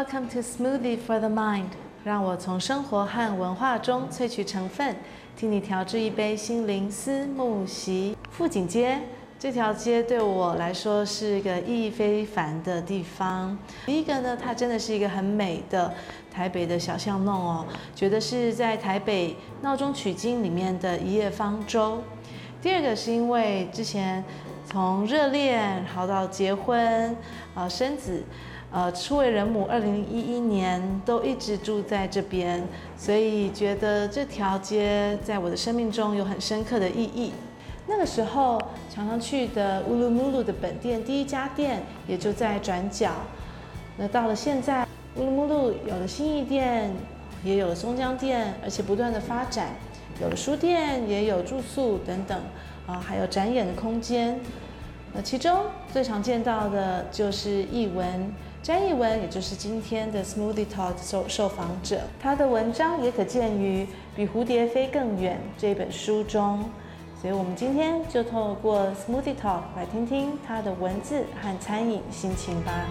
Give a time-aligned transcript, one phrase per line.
[0.00, 1.66] Welcome to Smoothie for the Mind，
[2.04, 4.96] 让我从生活和文化中萃取成分，
[5.36, 8.16] 替你调制一杯心灵思慕席。
[8.30, 8.98] 富锦街
[9.38, 13.58] 这条街对我来说是一个意义非凡的地方。
[13.84, 15.92] 第一个呢，它真的是一个很美的
[16.32, 22.02] 台北的小巷弄哦，觉得是在台北闹中取经里面的一叶方舟。
[22.62, 24.24] 第二个是因为之前
[24.64, 27.14] 从热恋好到结婚，
[27.54, 28.24] 呃，生子。
[28.72, 32.62] 呃，初为人母，二零一一年都一直住在这边，
[32.96, 37.32] 所以觉得这条街在我的生命中有很深刻的意义。
[37.88, 43.10] 那个时候常常去的乌鲁木鲁的本店第一家店也就在转角。
[43.96, 46.94] 那到了现在，乌鲁木鲁有了新义店，
[47.42, 49.70] 也有了松江店，而且不断的发展，
[50.22, 52.38] 有了书店，也有住宿等等，
[52.86, 54.38] 啊，还有展演的空间。
[55.12, 58.32] 那其中最常见到的就是艺文。
[58.62, 63.84] 詹艺文，也就是今天的 Smoothie Talk 受受访者，他的文章也可见于
[64.14, 66.62] 《比蝴蝶飞更远》这本书中，
[67.18, 72.86] 所以我们今天就透过 Smoothie Talk 来听听他的文字和餐饮心情吧。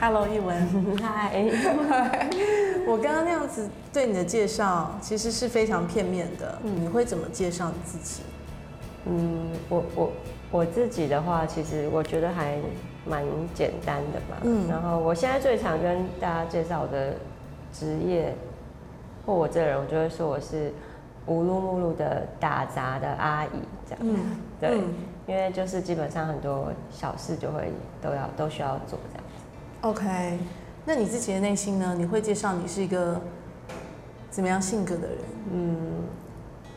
[0.00, 0.56] Hello，一文，
[1.02, 1.44] 嗨，
[2.86, 6.56] 我刚刚那样子对你的介绍，其实是非常片面的。
[6.62, 8.22] 嗯，你会怎么介绍你自己？
[9.06, 10.12] 嗯，我我
[10.52, 12.58] 我自己的话，其实我觉得还
[13.04, 14.36] 蛮简单的嘛。
[14.42, 17.14] 嗯，然后我现在最常跟大家介绍我的
[17.72, 18.32] 职业，
[19.26, 20.72] 或我这个人，我就会说我是
[21.26, 23.48] 乌鲁木鲁的打杂的阿姨
[23.84, 23.98] 这样。
[24.02, 24.16] 嗯，
[24.60, 24.94] 对，嗯，
[25.26, 29.24] 因为就是基本上很多小事就会都要都需要做这样。
[29.82, 30.38] OK，
[30.84, 31.94] 那你自己的内心呢？
[31.96, 33.20] 你会介绍你是一个
[34.28, 35.18] 怎么样性格的人？
[35.52, 35.76] 嗯，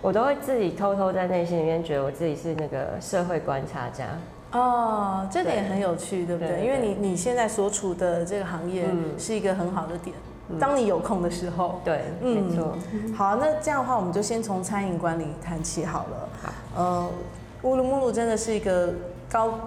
[0.03, 4.05] 我都会自己偷偷在内心里面觉得我自己是那个社会观察家。
[4.51, 6.47] 哦，这点很有趣，对，对不对？
[6.49, 8.87] 对对对，因为你你现在所处的这个行业
[9.17, 10.15] 是一个很好的点。
[10.49, 12.77] 嗯、当你有空的时候，对，嗯、没错。
[13.15, 16.29] 好，那这样的话，我们就先从餐饮管理谈起好了。
[16.43, 17.09] 好，呃，
[17.63, 18.93] 乌鲁木鲁真的是一个
[19.27, 19.57] 高。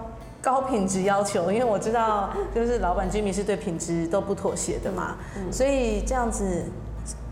[0.45, 6.65] 高品质要求，因为我知道，就是老板居民是对品质都不妥协的嘛，嗯，所以这样子，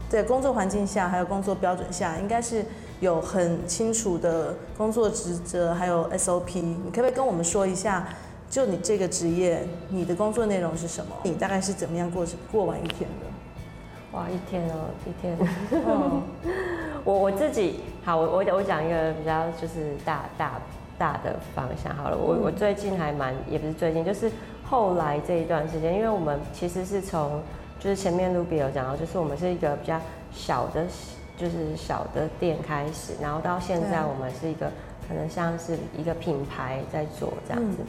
[0.09, 2.65] 在工作环境下，还有工作标准下，应该是
[3.01, 6.63] 有很清楚的工作职责，还有 SOP。
[6.63, 8.09] 你可不可以跟我们说一下，
[8.49, 11.15] 就你这个职业，你的工作内容是什么？
[11.23, 14.17] 你大概是怎么样过过完一天的？
[14.17, 15.37] 哇，一天哦，一天。
[15.85, 16.23] 哦，
[17.05, 20.59] 我我自己，好，我我我讲一个比较就是大大。
[20.99, 21.95] 大的方向。
[21.97, 24.31] 好了，我我最近还蛮，也不是最近，就是
[24.65, 27.41] 后来这一段时间，因为我们其实是从，
[27.79, 30.01] 就是前面 Ruby 有讲到，就是我们是一个比较
[30.33, 30.85] 小的，
[31.37, 34.71] 就是小的店开始，然后到现在我们是一个
[35.09, 37.87] 可能像是一个品牌在做这样子，嗯、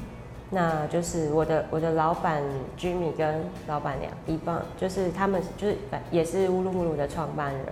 [0.53, 2.41] 那就是我的我的老板
[2.77, 5.75] Jimmy 跟老板娘一棒，就是他们就是
[6.11, 7.65] 也是乌鲁木鲁的创办人，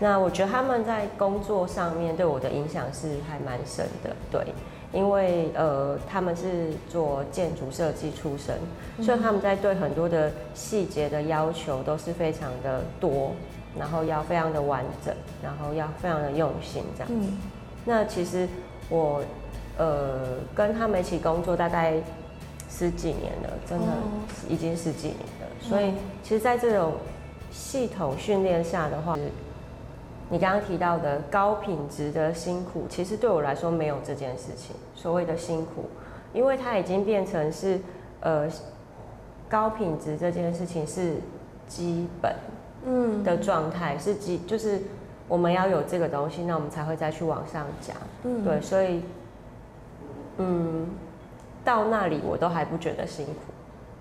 [0.00, 4.44] 那我觉得他们在工作上面对我的影响是还蛮深的，对。
[4.92, 8.56] 因为呃，他们是做建筑设计出身，
[9.04, 13.32] 所以他们在对很多的细节的要求都是非常的多，
[13.76, 17.28] 然后要非常的完整，然后要非常的用心这样子。
[17.28, 17.36] 嗯、
[17.84, 18.48] 那其实
[18.88, 19.22] 我
[19.78, 21.94] 呃跟他们一起工作大概
[22.68, 23.86] 十几年了，真的
[24.48, 25.46] 已经十几年了。
[25.60, 25.92] 所以
[26.22, 26.94] 其实，在这种
[27.50, 29.16] 系统训练下的话。
[30.28, 34.74] 你刚刚提到的高品质的辛苦，其实对我来说没有这件事情。
[34.92, 35.84] 所谓的辛苦，
[36.32, 37.78] 因为它已经变成是，
[38.18, 38.48] 呃，
[39.48, 41.14] 高品质这件事情是
[41.68, 42.34] 基本，
[42.84, 44.80] 嗯的状态，嗯、是基就是
[45.28, 47.96] 我们要有这个东西，那我们才会再去往上讲。
[48.24, 49.02] 嗯，对，所以，
[50.38, 50.86] 嗯，
[51.64, 53.32] 到那里我都还不觉得辛苦。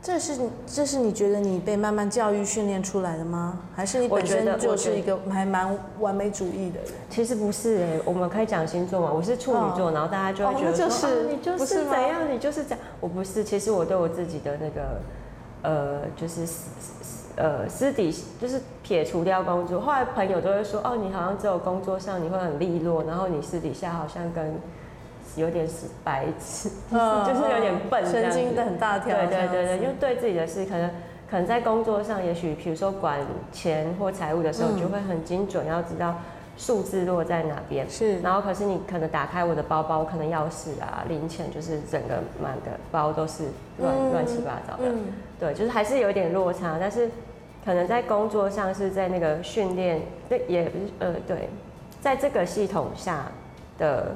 [0.01, 0.37] 这是
[0.67, 3.57] 这是你觉得你被慢慢教育训练出来的吗？
[3.75, 6.91] 还是你本身就是一个还蛮完美主义的人？
[7.09, 9.11] 其实不是哎，我们可以讲星座嘛。
[9.11, 12.79] 我是处女座，哦、然后大家就会觉得说、哦就是啊、你就是怎样，你就是这样。
[12.99, 15.01] 我不是，其实我对我自己的那个
[15.63, 16.47] 呃，就是
[17.38, 24.53] 呃私底就是撇除掉工作，后来朋友都会说哦，你好像只有工作上你会很利落，然后你私底下好像跟。
[25.35, 29.15] 有点是白痴，就是有点笨，神经的很大条。
[29.17, 30.89] 对对对对，因为对自己的事，可能
[31.29, 33.19] 可能在工作上，也许比如说管
[33.51, 36.15] 钱或财务的时候，就会很精准，要知道
[36.55, 37.89] 数字落在哪边。
[37.89, 38.19] 是。
[38.21, 43.43] 然后可是你可能打开我的包包，可能钥匙啊、零钱就是整个满的包都是
[43.79, 44.89] 乱乱、嗯、七八糟的。
[44.89, 44.99] 嗯。
[45.39, 47.09] 对，就是还是有点落差，但是
[47.65, 51.49] 可能在工作上是在那个训练，对，也不是呃对，
[51.99, 53.25] 在这个系统下
[53.77, 54.15] 的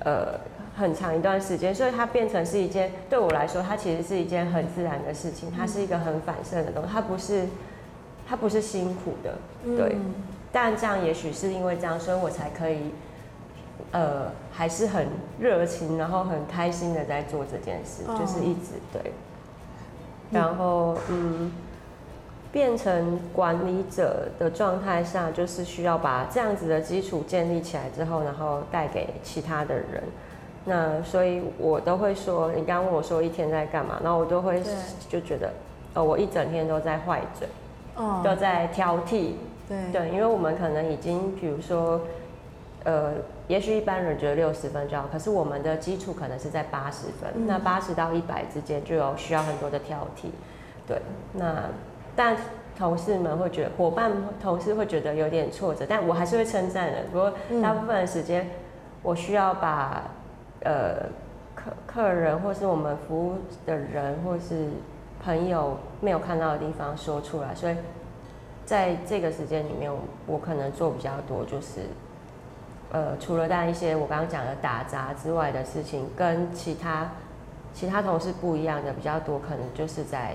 [0.00, 0.38] 呃。
[0.78, 5.50] 很长一段时间，所以它变成是一件对我来说，它其实是一件很自然的事情。
[5.50, 7.46] 它是一个很反射的东西，它不是，
[8.28, 9.34] 它不是辛苦的，
[9.76, 9.96] 对。
[9.96, 10.14] 嗯、
[10.52, 12.92] 但这样也许是因为这样，所以我才可以，
[13.90, 15.08] 呃，还是很
[15.40, 19.12] 热情，然后很开心的在做这件事，哦、就是一直对。
[20.30, 21.50] 然后，嗯，
[22.52, 30.04] 变成管理者的状态下，就是需要把这样子的基础建立起来之后，然后带给其他的人。
[30.68, 34.62] 那所以，我都会说，你刚刚问我说一天在干嘛，然后我都会
[35.08, 35.50] 就觉得，
[35.94, 37.48] 呃，我一整天都在坏嘴，
[37.96, 39.32] 哦，都在挑剔，
[39.66, 39.90] 对。
[39.90, 42.02] 对，因为我们可能已经，比如说，
[42.84, 43.14] 呃，
[43.46, 50.28] 也许一般人觉得六十分就好，可是我们的基础可能是在八十分，嗯、那八十到一百之间就有需要很多的挑剔，
[50.86, 51.00] 对，
[51.32, 51.62] 那
[52.14, 52.36] 但
[52.76, 54.12] 同事们会觉得，伙伴
[54.42, 57.32] 同事会觉得有点挫折，但我还是会称赞的，不过
[57.62, 58.50] 大部分的时间，
[59.02, 60.02] 我需要把。
[60.62, 61.06] 呃，
[61.54, 64.68] 客客人或是我们服务的人或是
[65.24, 67.76] 朋友没有看到的地方说出来，所以
[68.64, 69.90] 在这个时间里面，
[70.26, 71.82] 我可能做比较多，就是
[72.90, 77.08] 呃，除了带一些我刚刚讲的打杂之外的事情，跟其他
[77.72, 80.34] 其他同事不一样的比较多，可能就是在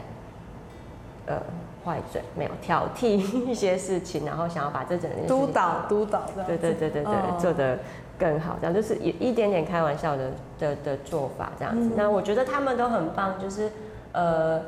[1.25, 1.35] 呃
[1.83, 7.77] 坏嘴，没有挑剔一些事情，然后想要把这整件事情督导督导，对对对对对，哦、做的。
[8.17, 11.91] 更好，这样就是一一点点开玩笑的的的做法，这样子。
[11.95, 13.71] 那我觉得他们都很棒，就是
[14.11, 14.61] 呃，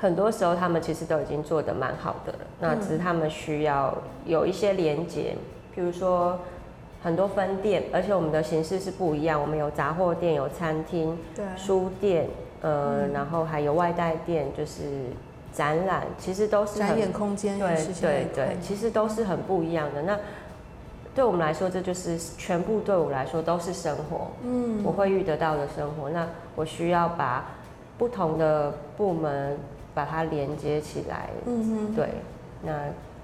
[0.00, 2.38] 很多时候他们其实都已经做得蛮好的了。
[2.60, 5.36] 那只是他们需要有一些连接，
[5.74, 6.38] 比如说
[7.02, 9.40] 很多分店，而且我们的形式是不一样。
[9.40, 12.28] 我们有杂货店，有餐厅，对，书店，
[12.60, 14.82] 呃，然后还有外带店，就是
[15.52, 20.02] 展览，其实都是展演空间，对对对，其实都是很不一样的。
[20.02, 20.18] 那
[21.14, 26.08] 对我们来说，这就是全部对我来说都是生活，嗯，我会遇得到的生活。
[26.08, 27.44] 那我需要把
[27.98, 29.56] 不同的部门
[29.94, 32.08] 把它连接起来，嗯哼，对，
[32.62, 32.72] 那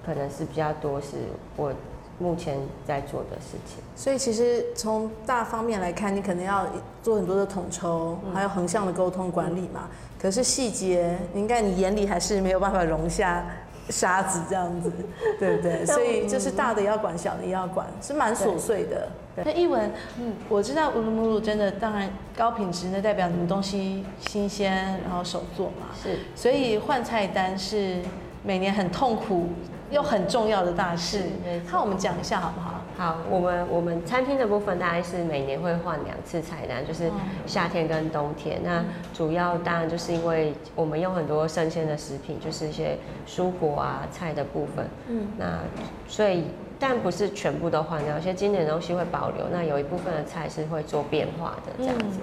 [0.05, 1.17] 可能是比较多是
[1.57, 1.73] 我
[2.19, 3.83] 目前在做的事情。
[3.97, 6.67] 所以其实从大方面来看，你可能要
[7.03, 9.89] 做很多的统筹，还有横向的沟通管理嘛。
[9.91, 13.47] 嗯，可是细节，应该你眼里还是没有办法容下。
[13.91, 14.91] 沙子这样子，
[15.39, 15.85] 对不对？
[15.87, 19.09] 所以就是大的要管，小的也要管，是蛮琐碎的。
[19.45, 19.91] 那一文，
[20.21, 25.95] 嗯，我知道乌鲁木鲁真的，当然高品质那，代表你们东西新鲜，然后手做嘛。
[26.03, 26.19] 是。
[26.35, 27.99] 所以换菜单是
[28.43, 29.51] 每年很痛苦
[29.91, 31.23] 又很重要的大事。
[31.71, 32.75] 那我们讲一下好不好？
[32.97, 37.09] 好，我们我们餐厅的部分大概是每年会换两次菜单，就是
[37.47, 38.61] 夏天跟冬天。
[38.65, 44.85] 那主要当然就是因为我们用很多生鲜的食品，就是一些蔬果啊菜的部分。
[45.07, 45.61] 嗯，那
[46.09, 46.47] 所以
[46.77, 49.47] 但不是全部都换掉，有些经典的东西会保留。
[49.53, 52.19] 那有一部分的菜是会做变化的这样子。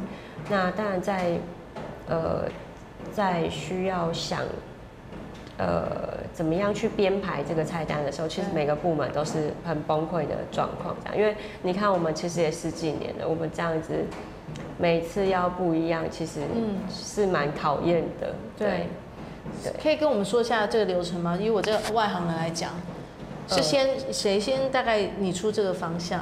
[0.50, 1.38] 那当然在
[2.10, 2.42] 呃
[3.14, 4.42] 在需要想。
[5.58, 14.04] 呃，怎么样去编排这个菜单的时候，其实每个部门都是很崩溃的状况，这样，因为你看我们其实也十几年了，我们这样子
[14.78, 16.42] 每次要不一样，其实
[16.90, 18.28] 是蛮考验的。
[18.28, 18.88] 嗯、对，
[19.64, 21.38] 对，可以跟我们说一下这个流程吗？
[21.42, 22.72] 以我这个外行人来讲，
[23.48, 26.20] 是先谁先大概你出这个方向？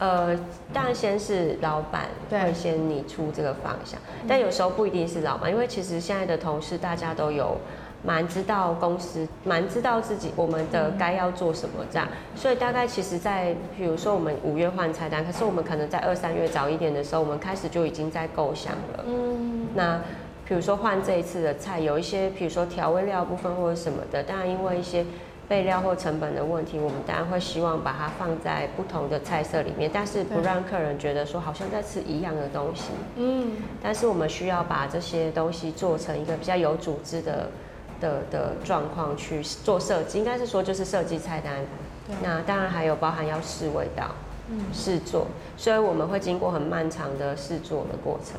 [0.00, 0.36] 呃，
[0.72, 7.56] 当然先是老板会先你出这个方向，但有时候不一定是老板，因为其实现在的同事大家都有。
[8.04, 19.04] 蛮知道公司，蛮知道自己我们的该要做什么这样，所以大概其实，在比如说我们五月换菜单，可是我们可能在二三月早一点的时候，我们开始就已经在构想了。
[19.06, 20.00] 嗯，那
[20.44, 25.06] 比如说换这一次的菜，有一些比如说调味料部分或者什么的，当然因为一些
[25.48, 32.90] 备料或成本的问题，我们当然会希望把它放在不同的菜色里面，但是不让客人觉得说好像在吃一样的东西。
[33.14, 37.48] 嗯，但是我们需要把这些东西做成一个比较有组织的。
[38.02, 41.54] 的的状况去做设计，应该是说就是设计菜单。
[42.06, 44.10] 对那当然还有包含要试味道，
[44.50, 48.38] 嗯，试做，所以我们会经过很漫长的试做的过程。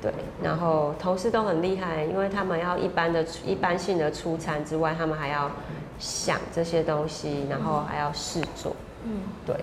[0.00, 5.50] 对，然后同事都很厉害，因为他们要一般的一般性的出餐之外，他们还要
[5.98, 8.76] 想这些东西，然后还要试做。
[9.04, 9.56] 嗯，对。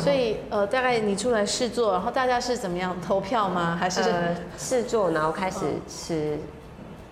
[0.00, 3.76] 所以呃，大概你出来试做，然后大家是怎么样投票吗？
[3.78, 4.02] 还是
[4.58, 6.38] 试、呃、做，然后开始吃？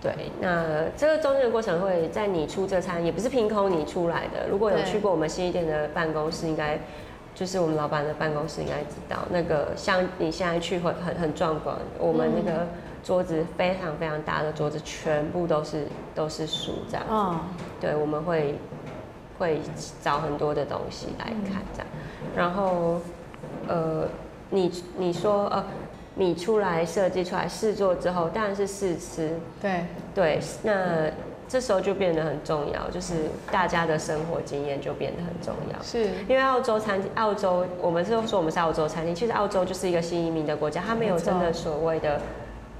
[0.05, 4.47] 对，那这个中间的过程会在你出这餐，也不是凭空你出来的。
[4.47, 6.77] 如果有去过我们新一店的办公室，应该
[7.33, 11.75] 就是我们老板的办公室，应该知道那个像你现在去会很很壮观。
[11.97, 12.67] 我们那个
[13.03, 17.11] 桌子非常非常大的桌子，全部都是都是书这样子。
[17.11, 17.39] 哦、
[17.81, 18.59] 对，我们会
[19.39, 19.59] 会
[20.03, 21.87] 找很多的东西来看这样。
[22.35, 23.01] 然后
[23.67, 24.07] 呃，
[24.51, 25.65] 你你说呃。
[26.15, 29.37] 你出来设计出来试做之后，当然是试吃。
[29.61, 31.11] 对对，那
[31.47, 33.13] 这时候就变得很重要，就是
[33.51, 35.83] 大家的生活经验就变得很重要。
[35.83, 42.19] 是，因为澳洲餐澳洲，我们是说我们是澳洲餐厅，其实澳洲就是一个新移民的国家，它没有真的所谓的，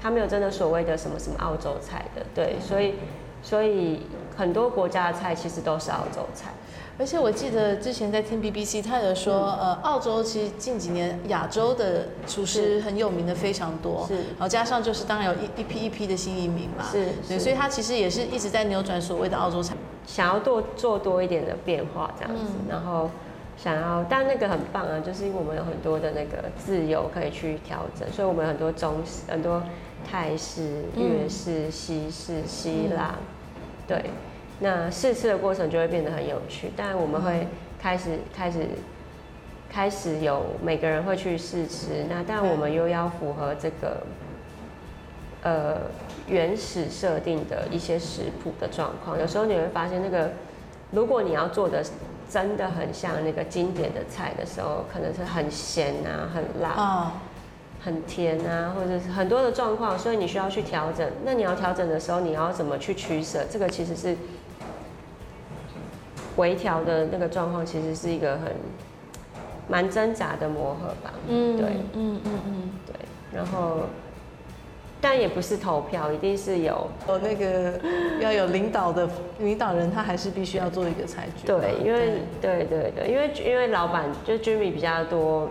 [0.01, 2.25] 它没有真的所谓的什么什么澳洲菜的。
[2.33, 2.95] 对，所以
[3.43, 4.01] 所以
[4.35, 6.49] 很多国家的菜其实都是澳洲菜。
[6.97, 19.75] 而且我记得之前在听 BBC，他有说，嗯、呃，澳洲其实近几年亚洲的厨师很有名的非常多，是，然后加上就是当然有一一批一批的新移民嘛，是，对，所以他其实也是一直在扭转所谓的澳洲菜，
[20.05, 23.09] 想要多做多一点的变化这样子，嗯、然后
[23.57, 29.61] 想要，但那个很棒啊，就是因为我们有很多的那个自由可以去调整，所以我们有很多中式、很多
[30.09, 34.05] 泰式、粤式、西式、希腊，嗯、对。
[34.59, 37.45] 那试吃的过程就会变得很有趣，但我们会
[37.77, 38.59] 开始开始
[39.69, 44.03] 开始有每个人会去试吃，那但我们又要符合这个
[45.43, 45.75] 呃
[46.27, 49.19] 原始设定的一些食谱的状况。
[49.19, 50.31] 有时候你会发现，那个
[50.91, 51.83] 如果你要做的
[52.29, 57.11] 真的很像那个经典的菜的时候，可能是很咸啊、很辣、
[57.83, 61.05] 很甜啊，或者是很多的状况，所以你需要去调整。
[61.25, 63.43] 那你要调整的时候，你要怎么去取舍？
[63.51, 64.15] 这个其实是。
[66.37, 68.51] 微调的那个状况，其实是一个很
[69.67, 71.13] 蛮挣扎的磨合吧。
[71.27, 72.95] 嗯，对，嗯嗯嗯，对。
[73.33, 73.81] 然后，
[75.01, 77.79] 但也不是投票，一定是有有那个
[78.19, 81.47] 要有领导的领导人，他还是必须要做一个裁决。
[81.47, 85.49] 对，因为对对对，因为因为老板就是 Jimmy 比较多，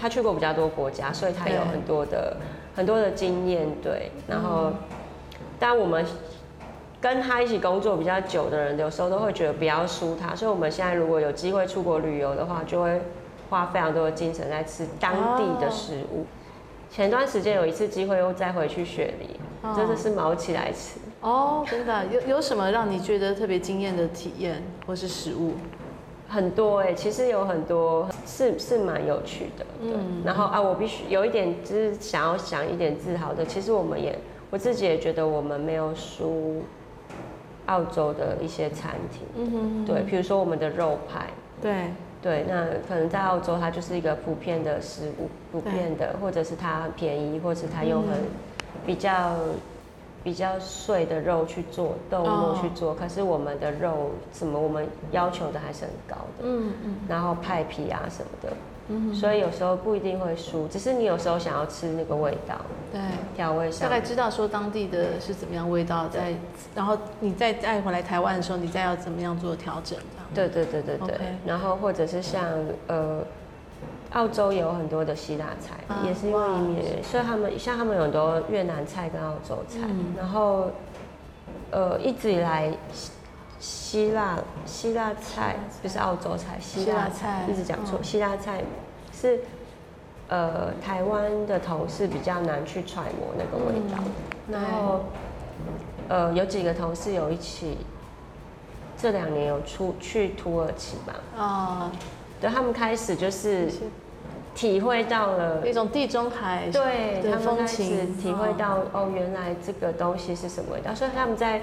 [0.00, 2.36] 他去过比较多国家，所以他有很多的
[2.74, 3.66] 很多的经验。
[3.82, 4.72] 对，然后，
[5.58, 6.04] 但我们。
[7.04, 12.98] 跟他一起工作比较久的人，有时候都会觉得不要输他，所以我们现在如果有机会出国旅游的话，就会
[13.50, 16.20] 花非常多的精神在吃当地的食物。
[16.20, 16.26] Oh.
[16.90, 19.76] 前段时间有一次机会又再回去雪梨，oh.
[19.76, 20.98] 真的是毛起来吃。
[21.20, 25.52] 哦，oh, 真的有有什么让你觉得特别惊艳的体验或是食物？
[26.26, 29.66] 很多哎、欸，其实有很多是是蛮有趣的。
[29.78, 34.18] 对，嗯、然后啊，我必须有一点就是想要想一点自豪的，其实我们也
[34.48, 36.62] 我自己也觉得我们没有输。
[37.66, 41.26] 澳洲的一些餐厅，嗯哼嗯哼，对，比如说我们的肉派，
[41.60, 41.90] 对。
[42.24, 48.18] 对，那可能在澳洲它就是一个普遍的食物，普遍的，或者是它很便宜，或者是它用很
[48.86, 49.54] 比较、嗯、
[50.22, 58.48] 比较碎的肉去做豆末去做，哦、可是我们的肉什么我们要求的还是很高的，嗯嗯，然后派皮啊什么的。
[58.88, 62.56] 嗯，所以有时候不一定会输，只是你有时候想要吃那个味道，
[62.92, 63.00] 对，
[63.34, 66.34] 调味上，大概知道说当地的是怎么样味道，再
[66.74, 69.98] 然后你再再回来台湾的时候，你再要怎么样做调整，
[70.34, 72.44] 对对对对对，然后或者是像
[72.88, 73.20] 呃，
[74.12, 79.78] 澳洲有很多的希腊菜，也是因为移民，所以他们像他们有很多越南菜跟澳洲菜，
[80.16, 80.70] 然后
[81.70, 82.70] 呃一直以来。
[83.64, 87.46] 希腊希腊菜不是澳洲菜，希腊菜。
[87.50, 87.98] 一直讲错。
[88.02, 88.62] 希腊菜
[89.10, 89.40] 是
[90.28, 94.04] 呃台湾的同事比较难去揣摩那个味道，
[94.50, 95.06] 然后
[96.08, 97.78] 呃有几个同事有一起
[98.98, 101.90] 这两年有出去土耳其吧，哦，
[102.42, 103.70] 对，他们开始就是
[104.54, 107.82] 体会到了一种地中海对他们开始
[108.20, 111.62] 体会到哦原来这个东西是什么味道，所以他们在。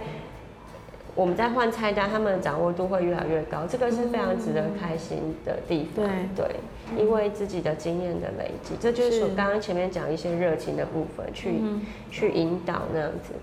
[1.13, 6.05] 我们在换菜单，他们的掌握度会越来越高，这个是非常值得开心的地方。
[6.05, 6.45] 嗯、对，
[6.95, 13.33] 对，因为自己的经验的累积，这就是我刚刚前面讲一些热情的部分，去、嗯、去引导那样子。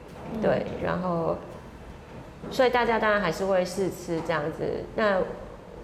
[0.42, 1.36] 对，然后，
[2.50, 4.64] 所以大家当然还是会试吃这样子。
[4.94, 5.18] 那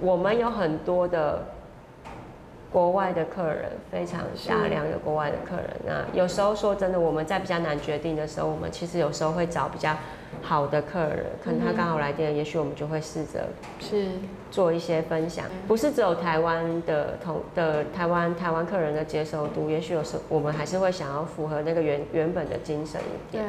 [0.00, 1.46] 我们有很多的
[2.74, 5.70] 国外的客人，非常大量的国外的客人。
[5.86, 9.96] 那有时候说真的，我们在比较难决定的时候，我们其实有时候会找比较。
[10.42, 13.46] 好的客人，可能他刚好来电，嗯、也许我们就会试着
[13.80, 14.08] 是
[14.50, 23.44] 做一些分享，不是只有台湾的同的台湾台湾客人的接受度，也许有时候我们还是会想要符合那个原原本的精神一点，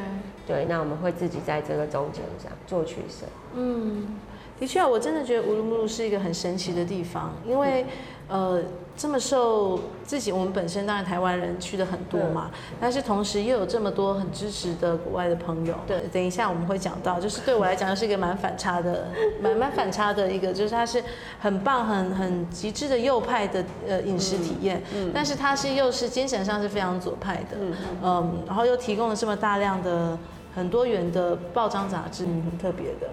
[0.46, 3.25] 对，对，那我们会自己在这个中间这样做取舍。
[3.55, 4.15] 嗯，
[4.59, 7.85] 的确，我真的觉得乌鲁木齐是一个很神奇的地方，因为。
[8.27, 8.59] 呃，
[8.97, 12.50] 这么受自己，我们本身当然台湾人去的很多嘛，
[12.81, 15.75] 但是同时又有这么多很支持的国外的朋友。
[15.85, 19.09] 对，等一下我们会讲到，就是对我来讲是一个蛮反差的，
[19.39, 21.03] 蛮蛮反差的一个，就是它是
[21.39, 30.17] 很棒、很很极致的右派的呃饮食体验，嗯，但是它是又是精神上是非常左派的，嗯，嗯，然后又提供了这么大量的
[30.55, 33.07] 很多元的报章杂志，嗯，很特别的。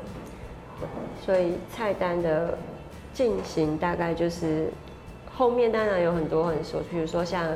[1.25, 2.59] 所以菜单的
[3.12, 4.69] 进行大概就是。
[5.35, 7.49] 后面当然有很多很琐，比如说像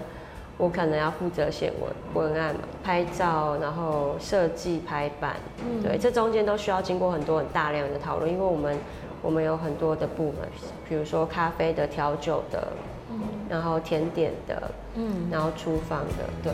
[0.57, 8.79] 我可能要负责写文文案嘛，拍照，然后设计排版，嗯、对，这中间都需要经过很多很大量的讨论，因为我们
[9.21, 10.49] 我们有很多的部门，
[10.89, 12.67] 比如说咖啡的、调酒的，
[13.11, 16.53] 嗯、然后甜点的，嗯，然后厨房的，对，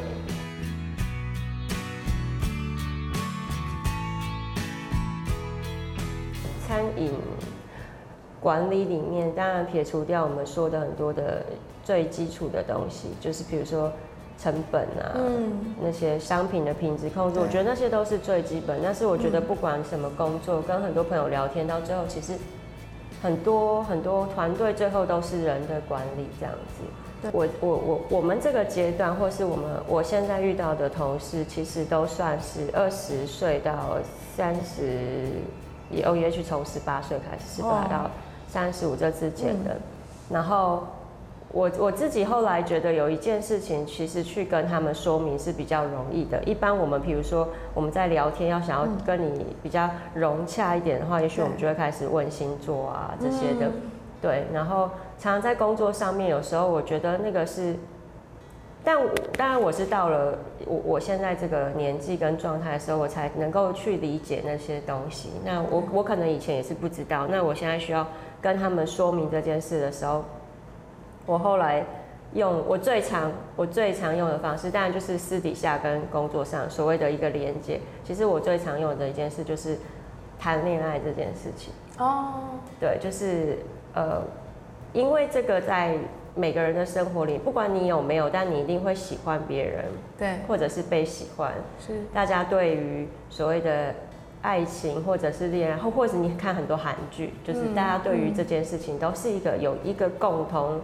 [6.73, 7.13] 餐饮。
[8.41, 11.43] 管理里面当然撇除掉我们说的很多的
[11.85, 13.93] 最基础的东西，就是比如说
[14.39, 18.81] 成本啊，嗯、那些商品的品质控制，我觉得那些都是最基本。
[18.83, 22.33] 但是我觉得不管什么工作，嗯、跟很多朋友聊天到最后，其实
[23.23, 26.83] 很多很多团队最后都是人的管理这样子。
[27.23, 33.99] 对我我我我们这个阶段，或是我们我现在遇到的同事，其实都算是二十岁到
[34.37, 35.29] 三十，
[35.93, 38.11] 也也许从十八岁开始，十八到。
[38.49, 39.81] 三十五这之间的，嗯、
[40.29, 40.87] 然后
[41.53, 46.43] 我我自己后来觉得有一件事情，其实去跟他们说明是比较容易的。
[46.45, 53.73] 一般我们比如说我们在聊天，要想要跟你比较融洽一点的话，嗯、也许我们就会开始问星座啊这些的，嗯、
[54.21, 54.45] 对。
[54.53, 57.75] 然后常常在工作上面，有时候我觉得那个是。
[58.85, 58.99] 但
[59.39, 60.37] 当然，我是到了
[60.67, 65.31] 我我现在这个年纪跟状态的时候，我才能够去理解那些东西。
[65.45, 67.29] 那我我可能以前也是不知道。
[67.29, 68.05] 那我现在需要
[68.41, 70.25] 跟他们说明这件事的时候，
[71.27, 71.87] 我后来
[72.35, 77.79] 用我最常我最常用的方式，当然就是私底下跟工作上所谓的一个连接。
[78.03, 79.79] 其实我最常用的一件事就是
[80.41, 81.73] 谈恋爱这件事情。
[81.99, 82.35] 哦，
[82.81, 83.59] 对，就是
[83.95, 84.21] 呃，
[84.93, 85.97] 因为这个在。
[86.35, 89.85] 每个人的生活里，不管你有没有，但你一定会喜欢别人，
[90.19, 91.53] 对，或者是被喜欢。
[91.79, 93.95] 是，大家对于所谓的
[94.41, 100.81] 爱情或者是恋爱，或或者你看很多韩剧，就是大家对于这件事情都是一个有一个共同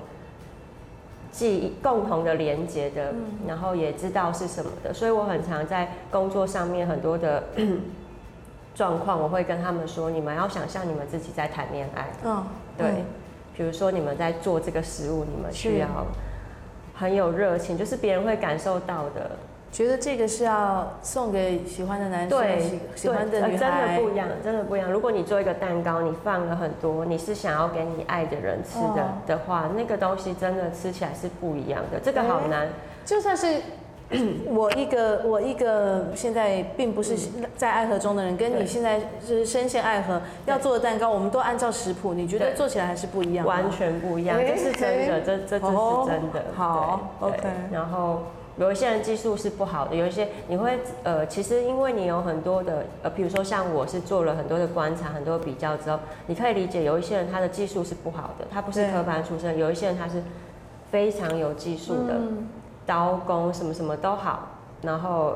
[1.33, 3.15] 记忆、共同的连接的，
[3.47, 4.93] 然后也知道是什么的。
[4.93, 7.45] 所以我很常在工作上面很多的
[8.75, 12.07] 状况，我会跟他们说：你们要想象你们自己在谈恋爱。
[12.25, 13.05] 嗯，对。
[13.59, 15.89] 比如说你们在做这个食物，你们需要
[16.95, 19.33] 很有热情，就是别人会感受到的，
[19.73, 24.89] 觉得这个是要送给喜欢的男生，对，喜欢的女孩，真的不一样，真的不一样。
[24.89, 31.99] 如果你做一个蛋糕，你放了很多，你是想要给你爱的人吃的的话，那个东西真的吃起来是不一样的。
[31.99, 32.69] 这个好难，
[33.05, 33.61] 就算是。
[34.49, 37.15] 我一个我一个现在并不是
[37.59, 43.47] 在爱河中的人，跟你现在是深陷爱河要做的蛋糕，我们都按照食谱，你觉得做起来还是不一样？
[43.47, 46.45] 完全不一样，这是真的，这这这是真的。
[46.57, 47.49] 好，OK。
[47.71, 48.23] 然后
[48.57, 60.23] 有一些人技术是不好的，有一些你会呃，其实因为你有很多的呃，比如说像我是做了很多的观察，很多比较之后，你可以理解有一些人他的技术是不好的，他不是科班出身，有一些人他是
[60.91, 62.15] 非常有技术的。
[62.89, 64.49] 刀工什么什么都好，
[64.81, 65.35] 然后，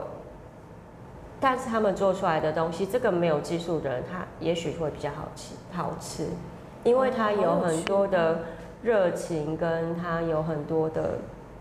[1.38, 6.28] 但是他们做出来的东西，这个没有技术的人，他也许会比较好吃，好吃，
[6.82, 8.38] 因为他有很多的
[8.82, 11.18] 热情，跟他有很多的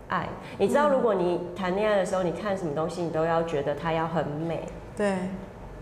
[0.08, 0.30] 爱。
[0.56, 4.64] 你知道，如果你谈恋爱的时候，你看什么东西，你都要觉得它要很美。
[4.96, 5.14] 对，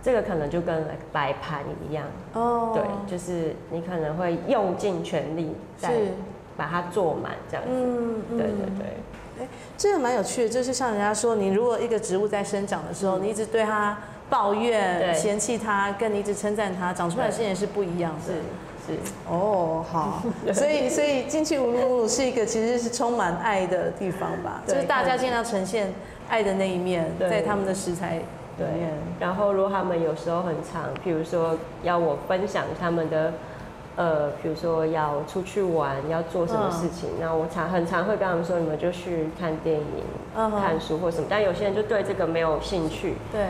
[0.02, 2.04] 这个可能就跟摆盘一样。
[2.32, 5.92] 哦，对，就是你可能会用尽全力在
[6.56, 7.70] 把它做满这样子。
[7.70, 8.96] 嗯，对对对。
[9.40, 9.48] 哎，
[9.78, 13.96] 这个蛮有趣的，就是像人家说，你如果一个植物在生长的时候，嗯、你一直对它
[14.28, 18.32] 抱怨、嫌弃它，跟你一直称赞它，长出来的事情是不一样的。
[18.32, 20.22] 是是哦，好，
[20.52, 24.62] 所以所以进去乌鲁木齐是一个其实是充满爱的地方吧？
[24.66, 25.92] 就是大家尽量呈现
[26.28, 28.92] 爱的那一面，在他们的食材里面。
[29.18, 33.32] 然后如果他们有时候很长，譬如说要我分享他们的。
[34.00, 41.26] 呃，比如说要出去玩，要做什么事情，那、嗯、我常很常会跟他们说，你们就去看电影、嗯、看书或什么。
[41.28, 43.42] 但有些人就对这个没有兴趣，对。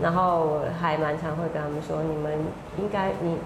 [0.00, 2.32] 然后还蛮常会跟他们说，你们
[2.78, 3.36] 应该你，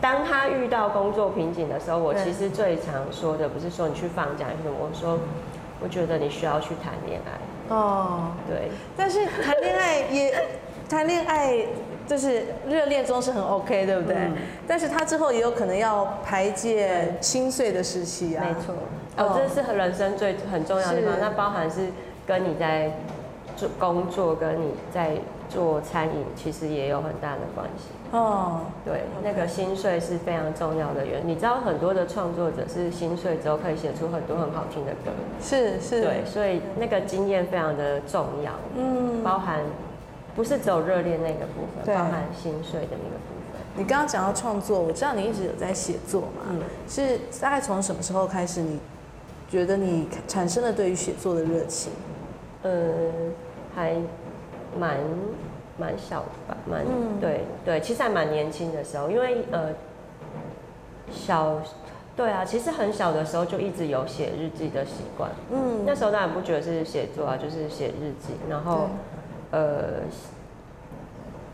[0.00, 5.18] 当他遇到工作瓶颈的时候，我其实最常说的不是说你去放假什么，我说
[5.82, 7.74] 我觉得你需要去谈恋爱。
[7.74, 8.70] 哦，对。
[8.96, 10.32] 但是谈恋爱也
[10.88, 11.66] 谈恋爱。
[12.06, 14.16] 这是热恋中是很 OK，对不对？
[14.16, 14.36] 嗯、
[14.68, 18.44] 但是他之后也有可能要排解心碎的时期啊。
[18.46, 18.74] 没错，
[19.16, 21.88] 哦，这是人生最很重要的地方，那包含是
[22.26, 22.92] 跟你在
[23.56, 25.12] 做工作，跟你在
[25.48, 27.88] 做餐饮，其实也有很大的关系。
[28.12, 31.28] 哦，对，那个心碎是非常重要的原因。
[31.28, 35.10] 你知道很多的创作者是心碎之后可以写出很多很好听的歌。
[35.42, 36.02] 是是。
[36.02, 38.52] 对，所以那个经验非常的重要。
[38.76, 39.60] 嗯，包含。
[40.34, 43.60] 不是只有热恋那个部分，对包含心碎的那个部分。
[43.76, 46.42] 你刚刚讲到创作，我知道你一直有在写作嘛？
[46.48, 48.78] 嗯，是大概从什么时候开始，你
[49.48, 51.92] 觉得你产生了对于写作的热情？
[52.62, 52.70] 呃，
[53.74, 53.94] 还
[54.78, 54.98] 蛮
[55.76, 59.70] 蛮小的吧，蛮、嗯、对对，其实还蛮年轻的时候，因为呃
[61.10, 61.60] 小
[62.16, 65.30] 对啊，其实很小的时候就一直有写日记的习惯。
[65.50, 68.88] 嗯，那时候当然不觉得是写作啊，就是写日记，然后。
[69.54, 70.02] 呃，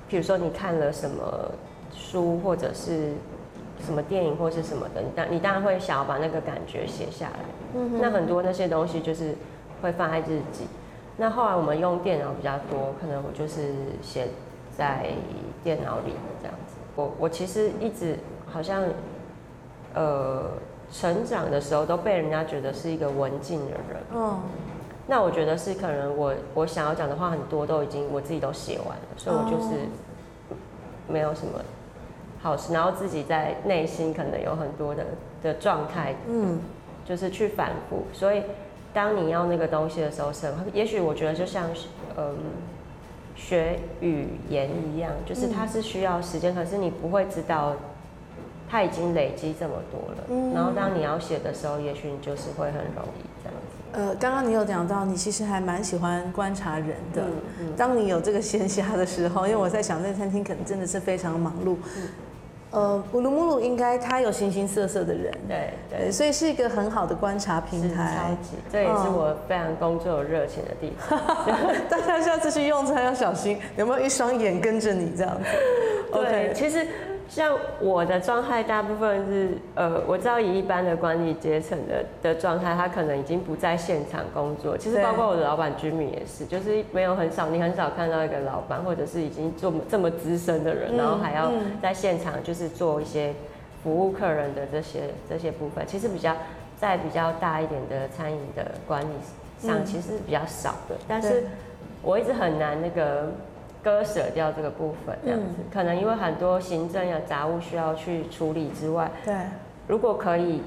[0.09, 1.53] 比如说你看了什么
[1.93, 3.13] 书，或者是
[3.85, 7.41] 什么电影，或是什么的，你当你当然会想要把那个感觉写下来。
[7.75, 7.99] 嗯哼。
[8.01, 9.35] 那很多那些东西就是
[9.83, 10.67] 会放在日记。
[11.19, 14.29] 那后来我们用电脑比较多，可能我就是写
[14.75, 15.09] 在
[15.63, 16.77] 电脑里这样子。
[16.97, 18.83] 我我其实一直好像，
[19.93, 20.53] 呃，
[20.91, 24.03] 成长的时候都被人家觉得是一个文静的人。
[24.15, 24.41] 嗯。
[25.11, 29.75] 那我觉得是可能我我想要讲的话很多都已经我自己都写完了，所以我就是
[31.09, 31.61] 没有什么
[32.41, 35.05] 好事，然后自己在内心可能有很多的
[35.43, 36.61] 的状态，嗯，
[37.05, 38.05] 就是去反复。
[38.13, 38.45] 所以
[38.95, 41.67] 当你要那个东西的时候，是也许我觉得就像
[42.17, 42.37] 嗯
[43.35, 47.75] 学语言一样，就是它是需要时间，可是你不会知道
[48.69, 50.53] 它已经累积这么多了。
[50.55, 53.30] 然后当你要写的时候，也许你就是会很容易。
[53.93, 57.23] 呃，刚刚你有讲到，你其实还蛮喜欢观察人的。
[57.23, 61.77] 嗯嗯、当你有这个闲暇的时候，因为我在想，那餐厅可能真的是非常忙碌。
[62.73, 68.17] 嗯、呃，乌鲁木鲁应该他有形形色色的人，对对，对，所以是一个很好的观察平台。
[68.17, 71.19] 超级，这也是我非常工作有热情的地方。
[71.91, 75.49] 大家下次去用餐要小心，有没有一双眼跟着你这样子？
[76.13, 76.53] 对，Okay.
[76.53, 76.87] 其实。
[77.31, 84.77] 像我的状态，大部分是呃，我知道以一般的管理阶层的的状态，他可能已经不在现场工作。
[84.77, 93.33] 其实包括我的老板居民也是，就是没有很少，你很少看到一个老板或者是已经做这么资深的人，然后还要在现场就是做一些
[93.85, 95.87] 服务客人的这些这些部分。
[95.87, 96.35] 其实比较
[96.77, 100.97] 在比较大一点的餐饮的管理上，其实是比较少的。
[101.07, 101.45] 但是
[102.03, 103.33] 我一直很难那个。
[103.83, 109.35] 割舍掉这个部分，这样子，嗯、可能因为很多行政的杂物需要去处理之外，对，
[109.87, 110.63] 如果可以，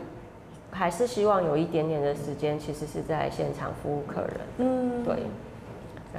[0.72, 5.18] 还是希望有一点点的时间，其实是在现场服务客人，嗯，对。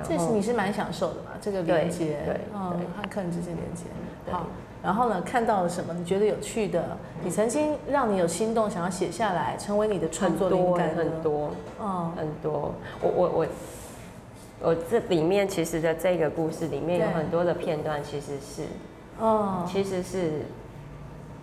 [0.02, 1.30] 这是你是蛮享受的嘛？
[1.40, 3.84] 这个连接，对，嗯，和客人之间连接，
[4.28, 4.46] 好。
[4.82, 5.94] 然后呢，看到了什么？
[5.94, 6.84] 你觉得有趣的？
[7.22, 12.74] 你曾经让你有心动，想要写下来，成为你的创作灵感很多，嗯，很多。
[13.00, 13.46] 我我我。
[14.64, 18.62] 我这里面其实的这个故事里面有很多的片段，其实是，
[19.20, 20.40] 哦，其实是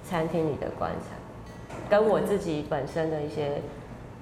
[0.04, 3.62] 餐厅里的观察，跟我自己本身的一些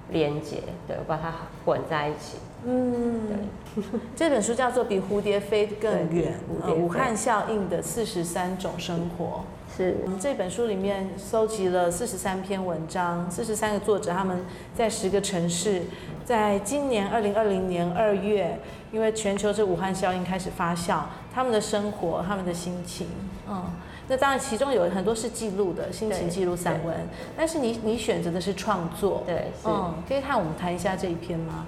[0.09, 1.33] 连接，对，我把它
[1.63, 2.37] 混在一起。
[2.65, 3.83] 嗯，对。
[4.17, 6.35] 这本书叫做《比蝴蝶飞更远》，
[6.73, 9.45] 武汉效应的四十三种生活。
[9.79, 14.43] 是，我们这本书里面搜集了四十三篇文章，四十三个作者，他们
[14.75, 15.83] 在十个城市，
[16.25, 18.59] 在今年二零二零年二月，
[18.91, 23.07] 因为全球这武汉效应开始发酵，他们的生活，他们的心情，
[23.47, 23.71] 嗯，
[24.09, 26.93] 那当然其中有很多是记录的心情记录散文，
[27.37, 31.65] 但是你你选择的是创作，对，嗯，可以看我们谈一下这一篇吗？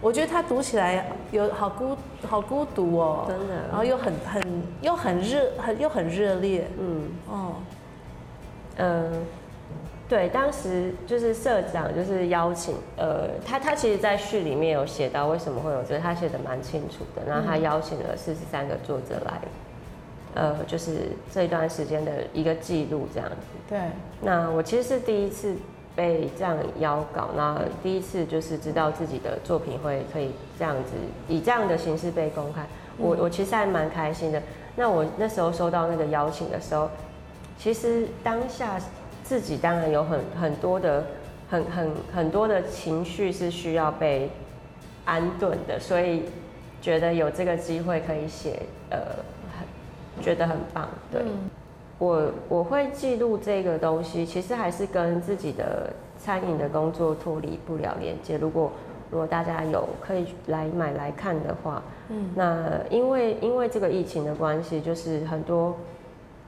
[0.00, 4.42] 我觉得他读起来有好孤好孤独哦，真的，然后又很很
[4.80, 7.08] 又很热很又很热烈，嗯。
[7.28, 7.56] 哦，
[8.78, 9.10] 呃，
[10.08, 19.40] 对，当时就是社长就是邀请，呃，他他其实，在序里面有写到为什么会有这个，他写的蛮清楚的，然后他邀请了四十三个作者来，
[20.34, 23.36] 呃，就是这一段时间的一个记录这样子。
[23.68, 23.78] 对，
[24.22, 25.54] 那我其实是第一次。
[26.00, 30.92] 被这样邀稿，那第一次就是知道自己的作品会可以这样子
[31.28, 32.64] 以这样的形式被公开，
[32.96, 34.42] 我我其实还蛮开心的。
[34.76, 36.88] 那我那时候收到那个邀请的时候，
[37.58, 38.80] 其实当下
[39.22, 41.04] 自己当然有很很多的
[41.50, 44.30] 很很很多的情绪是需要被
[45.04, 46.22] 安顿的，所以
[46.80, 48.98] 觉得有这个机会可以写，呃，
[49.58, 51.20] 很觉得很棒，对。
[51.20, 51.49] 嗯
[52.00, 58.36] 我我会记录这个东西，其实还是跟自己的餐饮的工作脱离不了连接。
[58.38, 58.72] 如果
[59.10, 65.76] 如果大家有可以来买来看的话，嗯，那因为因为这个疫情的关系，就是很多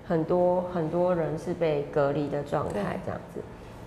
[0.08, 3.40] 很多很多人是被隔离的状态这样子。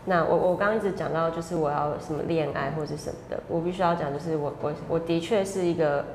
[0.06, 6.06] 那我我刚刚一直讲到，就是我要什么恋爱或者什么的，我必须要讲，就是我我我的确是一个，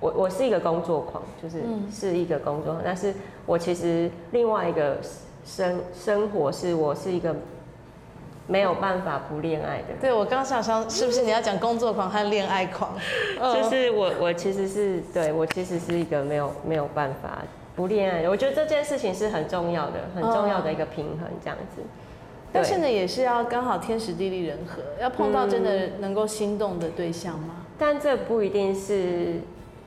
[0.00, 3.14] 我我是一个工作狂，就是是一个工作狂，但是
[3.46, 4.98] 我其实另外一个
[5.44, 7.34] 生生活是我是一个
[8.46, 9.94] 没有办法不恋爱的。
[10.00, 12.92] 对，我刚想想，是不是你要讲工作狂和恋爱狂？
[13.38, 17.38] 就是我我其实是对我其实是一个没有没有办法
[17.74, 21.82] 不恋爱的，我觉得这件事情是很重要的，很重要的一个平衡，这样子。
[22.52, 27.56] 但现在也是要刚好天时地利人和，要碰到真的能够心动的对象吗？
[27.58, 29.40] 嗯，但这不一定是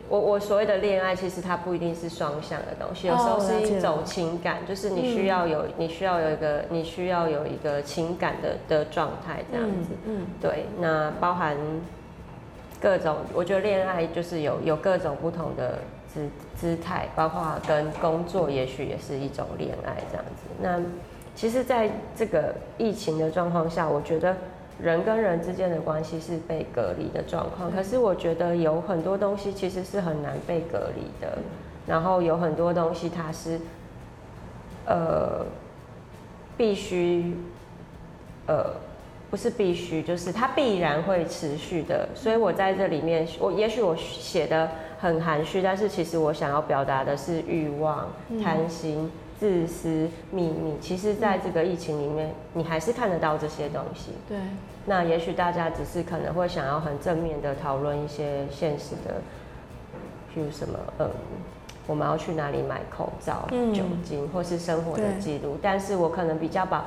[0.10, 9.89] 我我所谓的恋爱，其实它不一定是双向的东西，有时候是一种情感，就是你需要有你需要有一个你需要有一个情感的的状态这样子。
[10.06, 11.56] 嗯，对，那包含
[12.82, 15.80] 各种，我觉得恋爱就是有有各种不同的
[16.12, 20.43] 姿姿态，包括跟工作，也许也是一种恋爱这样子。
[20.62, 20.80] 那
[21.36, 24.36] 其实，在这个疫情的状况下，我觉得
[24.82, 27.72] 人跟人之间的关系是被隔离的状况。
[27.72, 31.38] 可是，我觉得有很多东西其实是很难被隔离的。
[31.86, 33.60] 然后，有很多东西它是，
[34.86, 35.46] 呃，
[36.56, 37.36] 必须，
[38.48, 38.65] 呃，
[39.30, 42.08] 不是必须，就是它必然会持续的。
[42.15, 48.08] 所以我在这里面，我也许我写的很含蓄，但是其实我想要表达的是欲望、
[48.44, 49.00] 贪心。
[49.00, 54.12] 嗯自私、秘密，其实在这个疫情里面，你还是看得到这些东西。
[54.28, 54.38] 对。
[54.86, 59.21] 那也许大家只是可能会想要很正面的讨论一些现实的，
[60.34, 61.10] 譬如什么，嗯，
[61.88, 65.58] 我们要去哪里买口罩、酒精，或是生活的记录。
[65.62, 66.86] 但是我可能比较把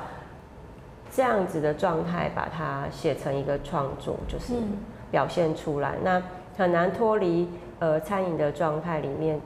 [1.11, 4.53] 这样子的状态，把它写成一个创作，就是
[5.09, 5.95] 表现出来。
[6.03, 6.21] 那
[6.55, 9.41] 很难脱离呃餐饮的状态里面。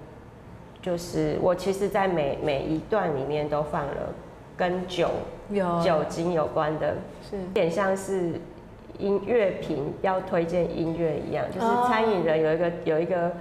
[0.81, 4.13] 就是我其实，在每每一段里面都放了
[4.55, 5.09] 跟酒
[5.49, 5.81] 有。
[5.81, 6.95] 酒精有关的，
[7.29, 7.37] 是。
[7.37, 8.39] 有点像是
[8.97, 13.31] 音乐品要推荐音乐一样，就是餐饮人有一个有一个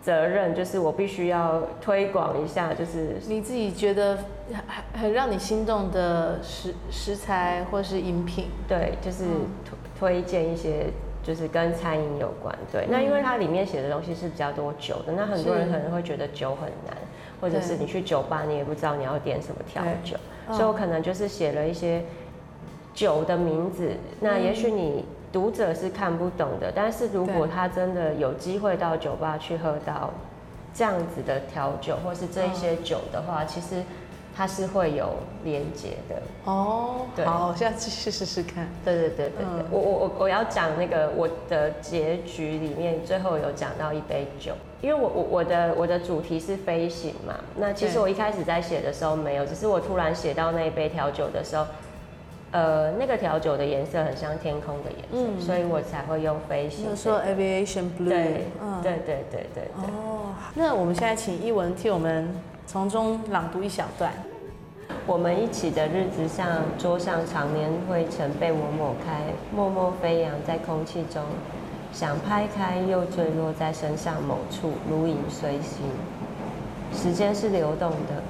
[0.00, 4.18] 责任，就是我必须要推广一下，就是你自己觉得
[4.52, 9.24] 很很让你心动的食食材或是饮品，对，就是
[9.98, 10.86] 推推荐一些。
[11.22, 12.86] 就是跟餐饮有关，对。
[12.90, 16.96] 那因为它里面写的东西是比较多酒的，那很多人可能会觉得酒很难，
[17.40, 20.16] 或者是你去酒吧你也不知道你要点什么调酒，
[20.52, 22.02] 所以我可能就是写了一些
[22.92, 23.90] 酒的名字。
[24.20, 30.10] 那也许你读者是看不懂的，但是如果他真的有机会到酒吧去喝到
[30.74, 33.82] 这样子的调酒，或是这一些酒的话，其实。
[34.34, 35.14] 它是会有
[35.44, 38.66] 连接的哦，对，好，我现在继续试试看。
[38.82, 51.66] 对对对对对，嗯、我我我我要讲那个我的结局里面最后有讲到一杯酒，因为我我我的我的主题是飞行嘛，那其实我一开始在写的时候没有，只是我突然写到那一杯调酒的时候，
[52.52, 56.88] 呃，那个调酒的颜色很像天空的颜色，嗯、所以我才会用飞行。
[56.88, 58.08] 就说 aviation blue。
[58.08, 58.46] 对
[58.82, 59.64] 对对对对。
[59.76, 62.34] 哦，那我们现在请一文替我们。
[62.72, 64.10] 从中朗读一小段。
[65.06, 71.22] 我们一起的日子，像桌上常年灰尘被我抹开，默默飞扬在空气中，
[71.92, 75.84] 想拍开又坠落在身上某处，如影随形。
[76.94, 78.22] 时间是流动的，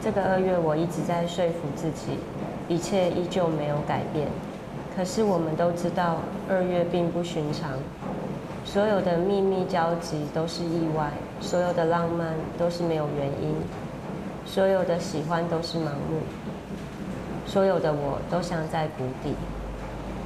[0.00, 2.18] 这个二月我一直在说服自己，
[2.66, 4.26] 一切依旧没有改变。
[4.96, 6.16] 可是我们都知道，
[6.50, 7.70] 二月并不寻常。
[8.64, 11.08] 所有的秘密交集都是意外，
[11.40, 13.54] 所有的浪漫都是没有原因，
[14.44, 16.20] 所有的喜欢都是盲目，
[17.46, 19.34] 所有的我都像在谷底，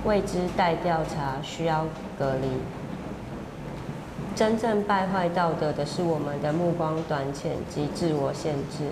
[0.04, 1.84] 未知待调查，需要
[2.18, 2.48] 隔离。
[4.34, 8.90] 真正败坏道德的是我们的目光短浅及自我限制，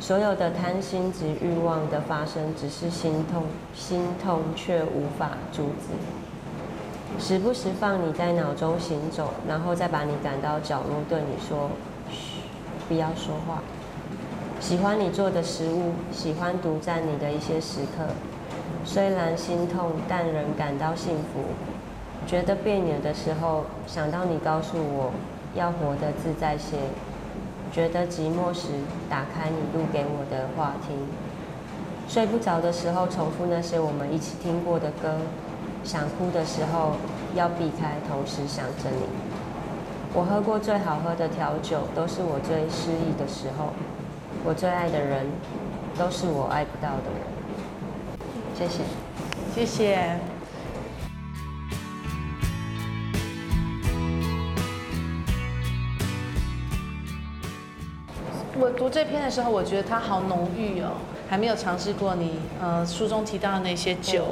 [0.00, 6.21] 所有的贪心及欲望的发生只是心痛，心痛却无法阻止。
[7.18, 11.70] 时不时放你在脑中行走，然后再把你赶到角落，对你说
[12.10, 12.40] ：“嘘，
[12.88, 13.62] 不要说话。”
[14.60, 18.04] 喜欢你做的食物，喜欢独占你的一些时刻。
[18.84, 21.44] 虽然心痛，但仍感到幸福。
[22.26, 25.12] 觉得别扭的时候，想到你告诉我
[25.54, 26.76] 要活得自在些。
[27.72, 28.68] 觉得寂寞时，
[29.08, 30.96] 打开你录给我的话听。
[32.08, 35.16] 睡不着的时候，重复那些我们一起听过的歌。
[35.84, 36.96] 想哭的时候
[37.34, 39.06] 要避开同时想着你。
[40.14, 43.72] 我喝过最好喝的调酒都是我最失意的时候。
[44.44, 45.26] 我最爱的人
[45.96, 47.22] 都是我爱不到的人。
[48.54, 48.82] 谢谢。
[49.54, 50.18] 谢谢。
[58.58, 60.92] 我读这篇的时候我觉得它好浓郁哦
[61.28, 64.26] 还没有尝试过你呃书中提到的那些酒。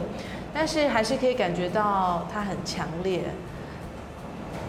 [0.53, 3.23] 但是还是可以感觉到它很强烈。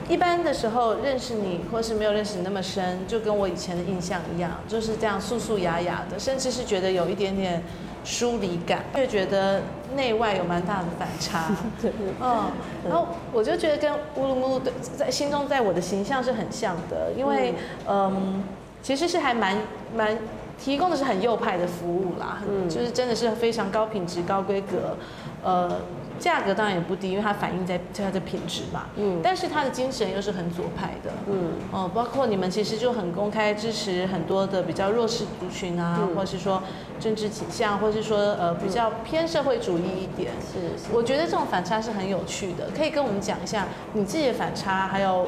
[0.09, 7.63] 一般的时候认识你，或是没有认识你那么深，就跟我以前的印象一样，就是这样素素雅雅的，甚至是觉得有一点点
[8.03, 9.61] 疏离感，就觉得
[9.95, 11.55] 内外有蛮大的反差。
[12.19, 12.51] 嗯，
[12.89, 17.53] 然后我就觉得跟乌鲁木鲁的在心中，在我的形象是很像的，因为
[17.87, 18.43] 嗯，嗯，
[18.81, 19.55] 其实是还蛮
[19.95, 20.17] 蛮
[20.63, 24.95] 提供的是很右派的服务啦，嗯，就是真的是非常高品质、高规格，
[25.43, 25.79] 呃。
[26.19, 28.85] 价格当然也不低，因为它反映在它的品质嘛。
[28.95, 29.19] 嗯。
[29.23, 31.11] 但是它的精神又是很左派的。
[31.27, 31.53] 嗯。
[31.71, 36.61] 哦，包括你们其实就很公开支持很多的比较弱势族群啊，嗯、或是说
[36.99, 40.31] 政治倾向，或是说呃比较偏社会主义一点。
[40.45, 40.93] 是是。
[40.93, 45.27] 我觉得这种反差是很有趣的，可以跟我们讲一下你自己的反差，还有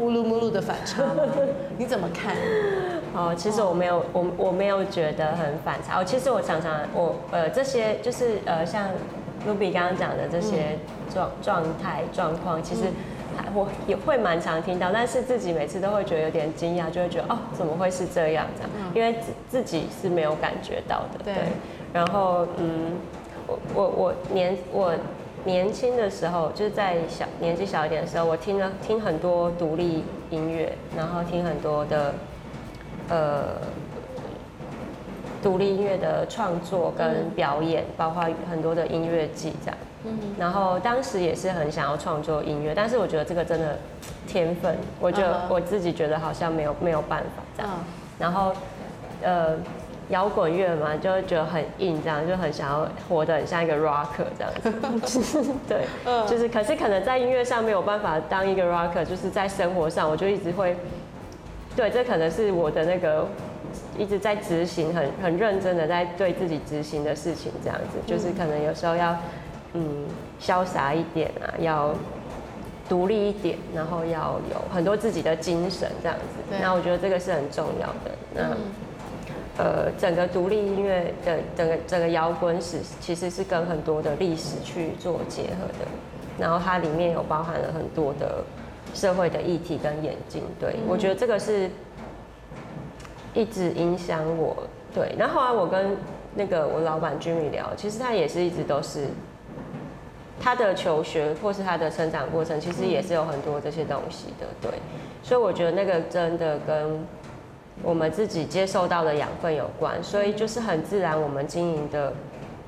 [0.00, 1.22] 乌噜木噜的反差吗？
[1.78, 2.34] 你怎么看？
[3.14, 6.00] 哦，其实我没有，我我没有觉得很反差。
[6.00, 8.88] 哦，其实我常常我呃这些就是呃像。
[9.48, 10.76] Ruby 刚刚讲的这些
[11.10, 12.82] 状状态状况，其实
[13.54, 18.70] 我也会蛮常听到，但是自己每次都会觉得有点惊讶，就会觉得哦，怎么会是这样这样？
[18.94, 21.24] 因为自自己是没有感觉到的。
[21.24, 21.34] 对。
[21.90, 22.92] 然后嗯，
[23.46, 24.92] 我我我年我
[25.44, 32.14] 年轻的时候，就是在小年纪小一点的时候，我听了听很多独立音乐，然后听很多的
[33.08, 33.44] 呃。
[35.42, 39.78] 独立音乐的创作跟表演，嗯、包括很多的音乐季这样。
[40.04, 40.18] 嗯。
[40.38, 43.78] 然后当时也是很想要创作音乐，但是我觉得这个真的
[44.26, 47.72] 天分，我觉得我自己觉得好像没有没有办法这样。
[47.74, 47.84] 嗯、
[48.18, 48.52] 然后，
[49.22, 49.56] 呃，
[50.10, 55.42] 摇滚乐嘛，就会觉得很硬，这样就很想要活得很像一个 rocker 这样子。
[55.66, 55.86] 对。
[56.04, 56.26] 嗯。
[56.28, 60.76] 就是，可是可能在音乐上没有办法当一个 rocker，就是在生活上，我就一直会，
[61.74, 63.26] 对，这可能是我的那个。
[63.96, 69.16] 一直在执行很很认真的在对自己执行的事情，这样子就是可能有时候要
[69.74, 70.06] 嗯
[70.40, 71.94] 潇洒一点啊，要
[72.88, 76.56] 独立一点，然后要有很多自己的精神这样子。
[76.60, 78.10] 那我觉得这个是很重要的。
[78.34, 78.42] 那
[79.60, 85.86] 呃，整个独立音乐的整个整个摇滚史其实是跟很多的历史去做结合的，
[86.38, 88.42] 然后它里面有包含了很多的
[88.94, 90.42] 社会的议题跟演进。
[90.58, 91.68] 对，我觉得这个是。
[93.32, 94.56] 一直影响我，
[94.92, 95.14] 对。
[95.16, 95.96] 然后后来我跟
[96.34, 99.06] 那个我老板 Jimmy 聊，其实他也是一直都是
[100.40, 104.72] 他的求学或是他的成长过程，其实也是有很多这些东西的，对。
[105.22, 107.06] 所以我觉得那个真的跟
[107.82, 112.12] 我们自己接受到的养分有关，所以就是很自然，我们经营的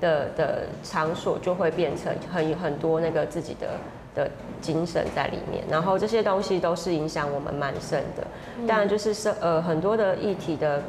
[0.01, 3.69] 的的场所就会变成很很多那个自己的。
[4.15, 8.23] 的精神在里面，然后这些东西都是影响我们蛮深的。
[8.69, 10.83] 当然，就是社呃很多的议题的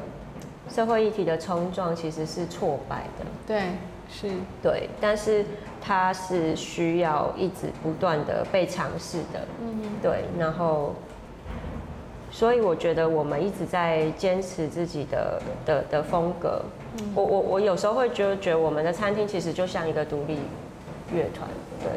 [0.70, 3.26] 社会议题的冲撞其实是挫败的。
[3.48, 3.62] 对，
[4.12, 4.30] 是。
[4.62, 5.46] 对，但是
[5.82, 9.40] 它是需要一直不断的被尝试的。
[9.62, 9.90] 嗯哼。
[10.02, 10.94] 对，然后，
[12.34, 16.64] 所以我觉得我们一直在坚持自己的的的风格。
[16.98, 17.14] 嗯。
[17.16, 20.40] 我我我有时候会觉得，觉得我们的餐厅其实就像一个独立
[21.14, 21.48] 乐团。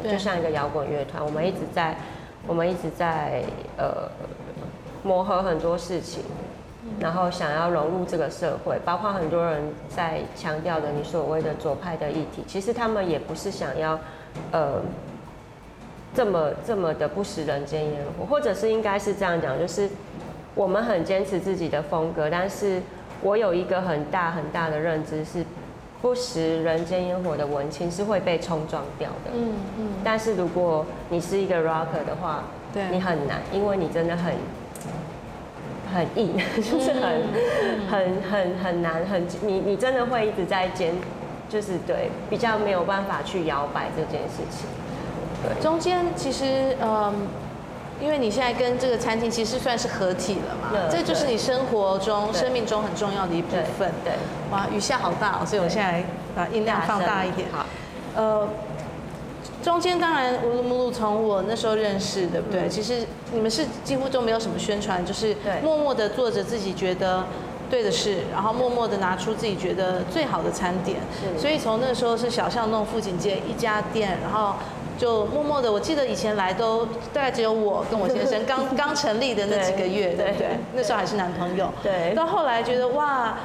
[0.03, 1.97] 对，就像一个摇滚乐团，我们一直在，
[2.45, 3.41] 我们一直在
[3.77, 4.07] 呃
[5.01, 6.21] 磨合很多事情，
[6.99, 13.97] 然后想要融入这个社会，包括很多人在强调的你所谓的左派的议题，其实他们也不是想要
[14.51, 14.81] 呃
[16.13, 19.89] 这么这么的不食人间烟火，或者是应该是这样讲，就是
[20.57, 22.81] 我们很坚持自己的风格，但是
[23.21, 25.45] 我有一个很大很大的认知是。
[25.99, 29.31] 不食人间烟火的文青是会被冲撞掉的。
[29.33, 29.87] 嗯嗯。
[30.03, 34.31] 但是如果你是一个 rocker 的话，对，你很难，因为你真的很
[35.91, 37.23] 很硬， 就是很
[37.89, 40.93] 很很很难，很你你真的会一直在坚，
[41.49, 44.69] 就是对，比较没有办法去摇摆这件事情。
[45.41, 45.59] 对。
[45.63, 47.11] 中间其实嗯。
[47.99, 53.91] 因为你现在跟这个餐厅其实算是合体了嘛，这就是你生活中、生命中很重要的一部分。
[54.03, 54.13] 对，
[54.51, 56.03] 哇，雨下好大哦，所以我现在
[56.35, 57.47] 把音量放大一点。
[57.51, 57.65] 好，
[58.15, 58.47] 呃，
[59.63, 62.69] 中间当然乌鲁木鲁从我那时候认识，对不对？
[62.69, 62.99] 其实
[63.33, 67.25] 你们是几乎都没有什么宣传，就是默默的做着自己觉得
[67.67, 70.99] 对的事，然后默默的拿出自己觉得最好的餐点。
[71.35, 74.53] 所以从那时候是小巷弄富锦街一家店，然后。
[74.97, 80.47] 就默默的，我记得以前来都大概只有我跟我先生刚 刚成立的那几个月，对不对？
[80.75, 81.69] 那时候还是男朋友。
[81.83, 82.13] 对。
[82.15, 83.37] 到后来觉得哇，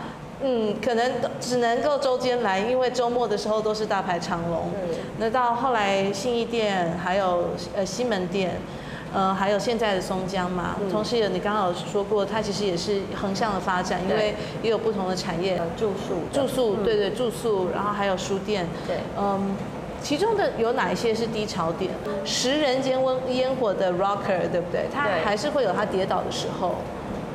[0.43, 4.71] 嗯，可能只能够周间来，因为周末的时候都是大排长龙。
[5.19, 8.57] 那到后来信义店还有呃西门店，
[9.15, 19.55] 呃，还有现在的松江嘛，嗯、同时有你刚刚有说过，它其实也是横向的发展，因为也有不同的产业，住宿，住宿，对对，住宿，然后还有书店，对，嗯，
[20.03, 21.91] 其中的有哪一些是低潮点？
[22.25, 24.87] 食人间温烟火的 rocker，对不对？
[24.93, 26.75] 他还是会有他跌倒的时候。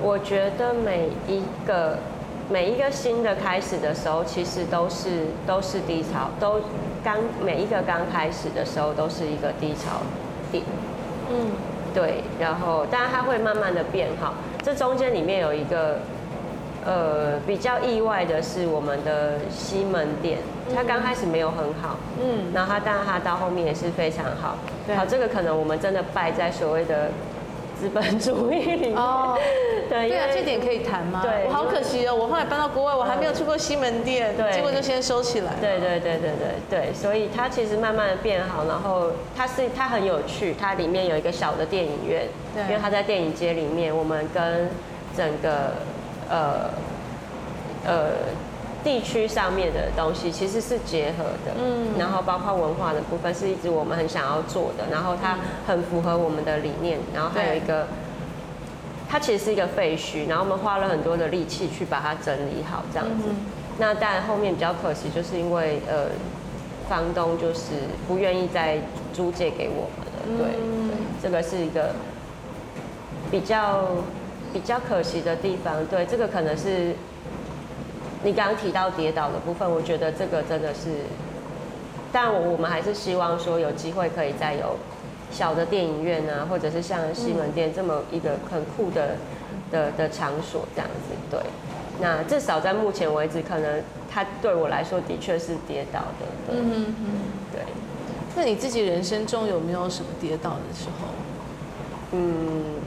[0.01, 1.97] 我觉得每一个
[2.49, 6.61] 每一个新的开始的时候，其实都是都是低潮，都
[7.03, 10.01] 刚每一个刚开始的时候都是一个低潮
[10.51, 10.63] 点。
[11.31, 11.51] 嗯，
[11.93, 14.33] 对，然后当然它会慢慢的变好。
[14.61, 15.99] 这中间里面有一个
[16.87, 20.39] 呃比较意外的是我们的西门店，
[20.73, 24.57] 它刚开始没有很好，嗯，然后它当然它到后面也是非常好。
[24.87, 27.11] 对好，这个可能我们真的败在所谓的。
[27.79, 29.37] 资本主义里面哦，
[29.87, 31.21] 对对啊，这点可以谈吗？
[31.21, 35.53] 对，我好可惜哦，我后来搬到国外，我还没有去过西门店，对，结果就先收起来。
[35.61, 42.25] 对对对对对对，所以它其实慢慢的变好，然后它是它很有趣，它里面有一个小的电影院，
[42.55, 44.67] 对，因为它在电影街里面，我们跟
[45.15, 45.73] 整个
[46.29, 46.69] 呃
[47.85, 48.11] 呃。
[48.83, 57.87] 地区上面的东西其实是结合的，嗯，然后包括文化的部分是一直我们很想要做的，然后它很符合我们的理念，然后还有一个，
[59.09, 63.25] 它其实是一个废墟，然后我们花了很多的力气去把它整理好这样子。
[63.77, 66.05] 那但后面比较可惜，就是因为呃，
[66.87, 67.73] 房东就是
[68.07, 68.77] 不愿意再
[69.11, 71.91] 租借给我们了，对，对，这个是一个
[73.29, 73.83] 比较
[74.57, 76.95] 比较可惜的地方，对，这个可能是。
[78.23, 80.89] 你刚刚提到跌倒的部分，我觉得这个真的是，
[82.11, 84.75] 但我我们还是希望说有机会可以再有
[85.31, 89.15] 小的电影院啊，或者是像西门店这么一个很酷的
[89.71, 91.13] 的的场所这样子。
[91.29, 91.39] 对，
[92.01, 96.53] 那至少在目前为止，可能它对我来说的确是跌倒的。
[96.53, 97.05] 嗯，嗯嗯
[97.53, 97.61] 对。
[98.35, 101.07] 那你自己人生中有没有什么跌倒的时候？
[102.13, 102.81] 嗯。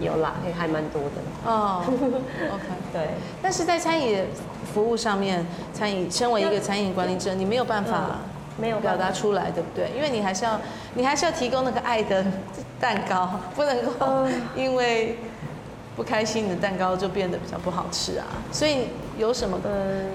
[0.00, 1.82] 有啦，也还蛮多的哦。
[1.86, 3.08] OK，对。
[3.40, 4.24] 但是在餐饮
[4.72, 8.18] 服务上面，餐饮身为一个餐饮管理者，你没有办法
[8.58, 9.90] 没有表达出来，对不对？
[9.96, 10.60] 因为你还是要
[10.94, 12.24] 你还是要提供那个爱的
[12.80, 14.26] 蛋糕， 不能够
[14.56, 15.16] 因为
[15.96, 18.26] 不开心，你的蛋糕就变得比较不好吃啊。
[18.50, 19.58] 所以有什么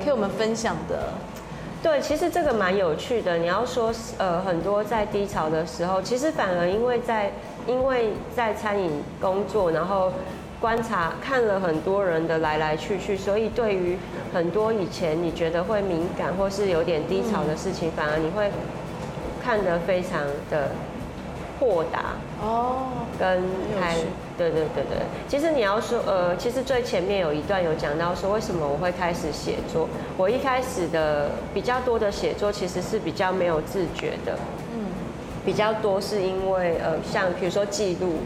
[0.04, 1.14] 可以我们分享的？
[1.82, 3.38] 对，其实这个蛮有趣的。
[3.38, 7.32] 你要说呃，很多在低潮的时候，其实反而因为在。
[7.68, 10.12] 因为在餐饮工作，然后
[10.60, 13.98] 观察看了很多人的来来去去，所以对于
[14.34, 18.52] 很多以前你觉得会敏感或是有点低潮的事情，反而你会
[19.44, 20.70] 看得非常的
[21.60, 22.88] 豁达哦，
[23.20, 23.42] 跟
[23.80, 23.96] 开，
[24.38, 24.98] 对对对对。
[25.28, 29.88] 其实你要说，呃，其实最前面有一段有讲到说，为什么我会开始写作？
[30.18, 34.38] 我一开始的比较多的写作，其实是比较没有自觉的。
[35.50, 38.18] 比较多是因为呃，像比如说记录，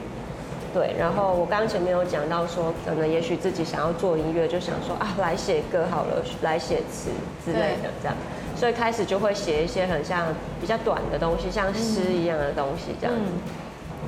[0.73, 7.11] 对，然后我刚刚前面有讲到说，可能也许自己想要做音乐，就想说啊，来写歌好了，来写词
[7.45, 8.17] 之类的这样，
[8.57, 13.31] 所以开始就会写一些很像比较短的东西，像诗一样的东西这样子，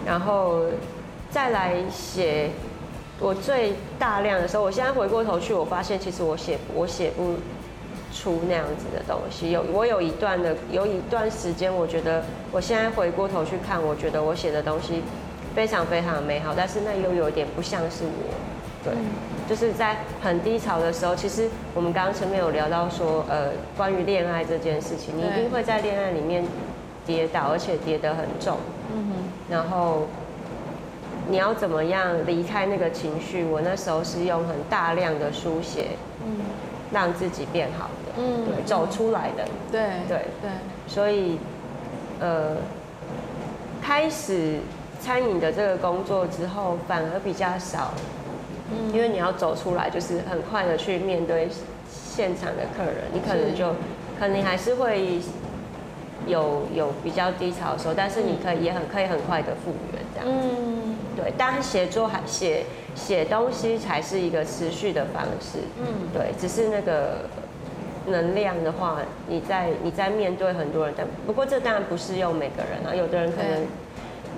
[0.06, 0.64] 然后
[1.30, 2.50] 再来写
[3.22, 7.36] 我最大量的时候，我现在回过头去，我发现其实我写我写不。
[8.16, 15.02] 出那样子的东西，有我有一段的有一段时间，我觉得我现在回过头去看，我觉得我写的东西
[15.54, 18.34] 非常非常美好，但是那又有点不像是我，
[18.86, 19.04] 对，嗯、
[19.50, 26.46] 就是在很低潮的时候，其实我们刚刚前面有聊到说，呃，关于恋爱这件事情，你一定会在恋爱里面
[27.06, 28.58] 跌倒，而且跌得很重，
[28.96, 29.14] 嗯哼，
[29.50, 30.08] 然后
[31.28, 33.44] 你要怎么样离开那个情绪？
[33.44, 35.88] 我那时候是用很大量的书写，
[36.26, 36.38] 嗯，
[36.96, 38.14] 让自己变好的。
[38.18, 40.26] 嗯，对，走出来的，对对。
[40.42, 40.50] 对，
[40.88, 41.38] 所以，
[42.22, 42.56] 呃，
[43.84, 44.60] 开始
[45.02, 47.94] 餐饮的这个工作之后，反而比较少，
[48.72, 51.50] 嗯，因为你要走出来，就是很快的去面对
[51.92, 53.76] 现场的客人，你可能就，
[54.18, 55.20] 可能你还是会
[56.26, 62.64] 有有比较低潮的时候，但是你可以也很可以很快的复原这样子，嗯，对，但写作还写
[62.96, 67.28] 写东西才是一个持续的方式，嗯，对，只是那个。
[68.08, 72.94] 能量的话，你在你在面对很多人，但不过这当然不适用每个人啊。
[72.94, 73.66] 有的人可能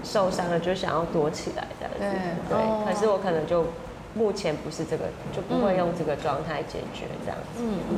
[0.06, 2.08] 受伤了就想要躲起来的，对
[2.48, 2.86] 对。
[2.86, 3.66] 可是我可能就
[4.14, 5.04] 目前不是这个，
[5.36, 7.60] 就不会用这个状态解决这样子。
[7.60, 7.98] 嗯嗯。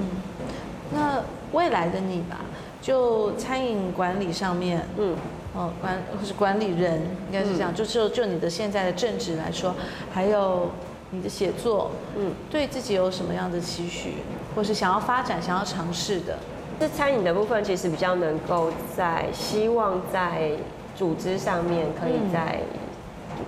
[0.92, 1.22] 那
[1.52, 2.38] 未来的你吧，
[2.82, 5.16] 就餐饮管理上面，嗯，
[5.54, 9.74] 哦管或是管理人应该是这样，就就就你的现在的正职来说，
[10.14, 10.70] 还有。
[11.12, 14.18] 你的写作，嗯，对自己有什么样的期许，
[14.56, 16.38] 或是想要发展、想要尝试的？
[16.80, 20.52] 这餐饮的部分其实比较能够在希望在
[20.96, 22.60] 组织上面可以在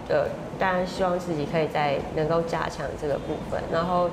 [0.10, 0.26] 呃，
[0.58, 3.62] 当然希望自己可以在能够加强这个部分。
[3.72, 4.10] 然后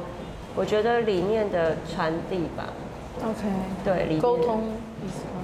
[0.55, 2.67] 我觉得理念的传递吧。
[3.25, 3.49] OK。
[3.83, 4.61] 对，理念沟通
[5.03, 5.38] 意思吗？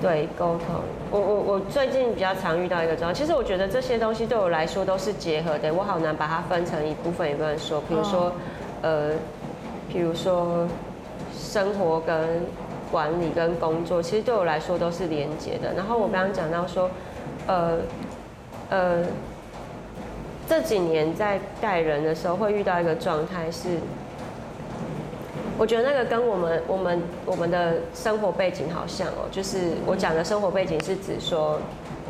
[0.00, 0.80] 对，沟通。
[1.10, 7.80] 我我我最近比较常遇到一个状况，其实我觉得这些东西对我来说都是结合的，我好难把它分成一部分一部分说。
[7.88, 8.32] 比如说，
[8.82, 9.10] 呃，
[9.92, 10.66] 比如说
[11.32, 12.16] 生活跟。
[12.92, 15.72] 管理跟工作，其实对我来说都是连接的。
[15.74, 16.88] 然后我刚刚讲到说，
[17.48, 17.78] 呃，
[18.70, 19.02] 呃，
[20.46, 23.80] 这几年在带人的时候会遇到一个状态是，
[25.58, 31.60] 我觉得那个跟我们我们我们的生活背景好像哦，就是我讲的生活背景是指说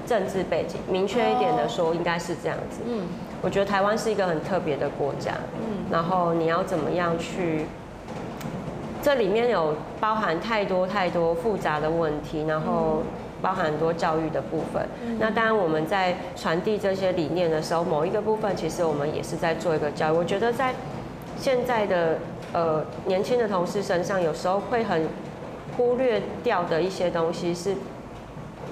[0.06, 2.80] 政治背景，明确一点的说应该是这样子。
[2.86, 3.02] 嗯，
[3.42, 5.32] 我觉得台湾是一个很特别的国家。
[5.60, 7.66] 嗯，然后你要怎么样去？
[9.02, 13.02] 这里面有包含太多太多复杂的问题，然后
[13.42, 14.82] 包含很多教育的部分。
[15.04, 20.16] 嗯、那当然我们在传递这些理念的时候，某一个部分其实我们也是在做一个教育。
[20.16, 20.74] 我觉得在
[21.38, 22.16] 现在的
[22.54, 25.06] 呃年轻的同事身上，有时候会很
[25.76, 27.74] 忽略掉的一些东西是，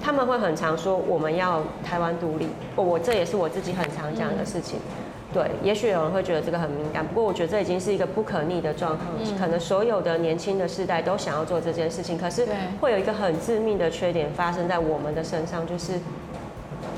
[0.01, 4.79] 他们会很常说我们要台湾独立，我这也是我自己很常讲的事情。
[4.79, 5.03] 嗯
[5.33, 9.09] 对，也许有人会觉得这个很敏感，不过我觉得这已经是一个不可逆的状况。
[9.19, 12.45] 嗯、可能所有的年轻的世代都想要做这件事情，可是
[12.79, 15.93] 会有一个很致命的缺点发生在我们的身上，就是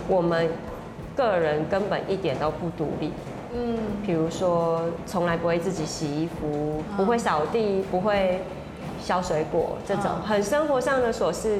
[0.09, 0.49] 我们
[1.15, 3.13] 个人根本一点都不独立。
[3.55, 8.41] 嗯，比如说从来不会自己洗衣服，不会扫地，不会
[9.01, 11.59] 削水果，这种很生活上的琐事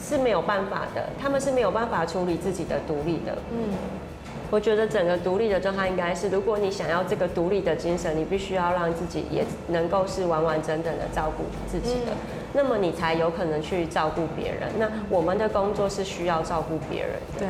[0.00, 3.36] 是没有办法的，他们是没有办法处理自己的独立的。
[3.50, 3.74] 嗯。
[4.48, 12.12] 我觉得整个独立的状态应该是，如果你想要这个独立的精神，你必须要让自己也能够是完完整整的照顾自己的，
[12.52, 14.70] 那么你才有可能去照顾别人。
[14.78, 17.40] 那我们的工作是需要照顾别人的。
[17.40, 17.48] 对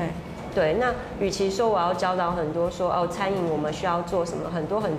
[0.57, 4.91] 对，那与其说我要教导很多说哦，餐饮我们需要做什么，很多很，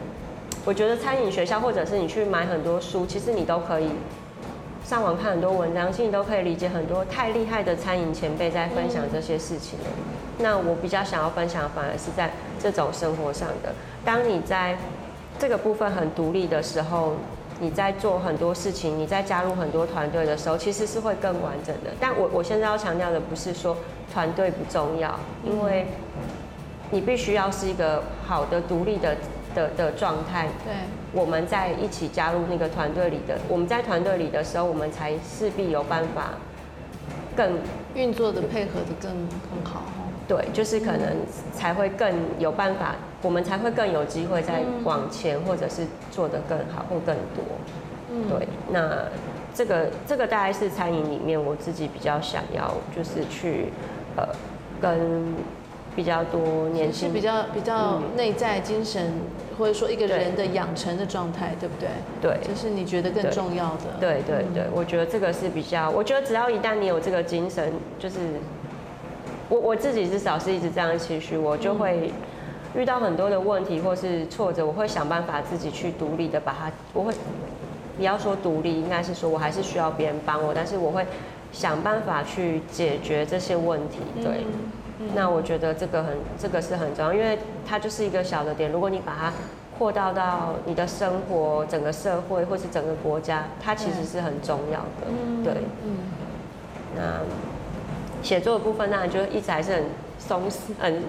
[0.63, 3.89] 我觉得餐饮学校或者是你去买很多书，其实你都可以。
[4.85, 9.85] 上网看很多文章，其实你都可以理解很多太厉害的餐饮前辈在分享这些事情了。
[10.37, 12.29] 那我比较想要分享，反而是在
[12.59, 13.73] 这种生活上的。
[14.05, 14.77] 当你在
[15.39, 17.15] 这个部分很独立的时候，
[17.59, 21.91] 你在做很多事情，你在加入很多团队的时候，其实是会更完整的。
[21.99, 23.75] 但我我现在要强调的不是说
[24.13, 25.87] 团队不重要，因为
[26.91, 29.15] 你必须要是一个好的独立的。
[29.55, 30.73] 的的状态，对，
[31.13, 36.33] 我们在一起加入那个团队里的，我们在团队里的时候，我们才势必有办法
[37.35, 37.57] 更
[37.95, 39.11] 运作的配合的更
[39.49, 39.81] 更好。
[40.27, 41.15] 对，就是可能
[41.53, 47.43] 才会更有办法，我们才会更有机会再往前，或者是做得更好或更多。
[48.11, 49.05] 嗯，对，那
[49.53, 53.71] 这个这个大概是餐饮里面我自己比较想要，就是去
[54.15, 54.27] 呃
[54.81, 55.23] 跟。
[55.95, 59.13] 比较多年轻，比较比较内在精神，
[59.57, 61.89] 或者说一个人的养成的状态，对不对？
[62.21, 63.97] 对，就是你觉得更重要的。
[63.99, 68.19] 对对对，我觉得这个是比较，我觉得只要一旦你有这个精神，就是
[69.49, 72.11] 我我自己至少是一直这样的期许，我就会
[72.75, 77.13] 遇到很多的问题或是挫折，我会想办法自己去独立的把它，我会
[77.97, 81.05] 你要说独立，应该是说我还是需要别人帮我，但是我会
[81.51, 84.45] 想办法去解决这些问题，对。
[85.13, 87.37] 那我觉得这个很，这个是很重要，因为
[87.67, 88.71] 它就是一个小的点。
[88.71, 89.31] 如果你把它
[89.77, 95.07] 扩大到你的生活、整个社会或是整个国家，它其实是很重要的。
[95.07, 95.53] 嗯、对，
[95.85, 95.97] 嗯。
[96.95, 97.19] 那
[98.21, 99.83] 写作的部分当然就一直还是很
[100.19, 100.43] 松
[100.79, 101.03] 很，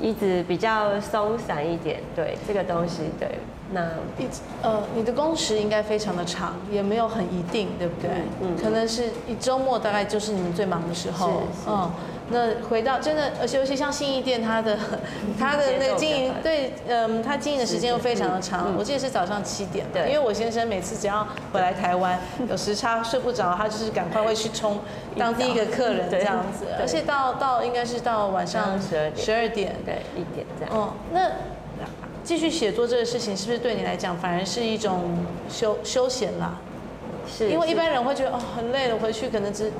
[0.00, 2.00] 一直比较松散一点。
[2.14, 3.38] 对，这个东西，对。
[3.70, 3.82] 那
[4.18, 4.26] 一
[4.62, 8.10] 呃，你的工时应该非常的长，也没有很一定，对不对？
[8.40, 8.56] 嗯。
[8.56, 11.42] 可能是一周末大概就是你们最忙的时候。
[11.66, 11.90] 嗯。
[12.30, 14.76] 那回到真的，而且尤其像信义店，它的
[15.38, 18.74] 它的那个经营，对，嗯，它经营的时间又非常的长。
[18.76, 22.18] 我记得是早上七点，对，因为我先生每次只要回来台湾
[22.48, 24.78] 有时差睡不着，他就是赶快会去冲
[25.16, 30.74] 当第一个客人这样子，而且到到应该是到晚上十二点，十二点，对，一点这样。
[30.74, 31.30] 哦，那
[32.22, 35.16] 继续写作这个事情，是不是对你来讲反而是一种
[35.48, 36.58] 休休闲啦？
[37.26, 39.72] 是，因为一般人会觉得哦很累了，回去可能只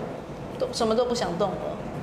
[0.58, 1.50] 都什么都不想动。
[1.50, 1.56] 了。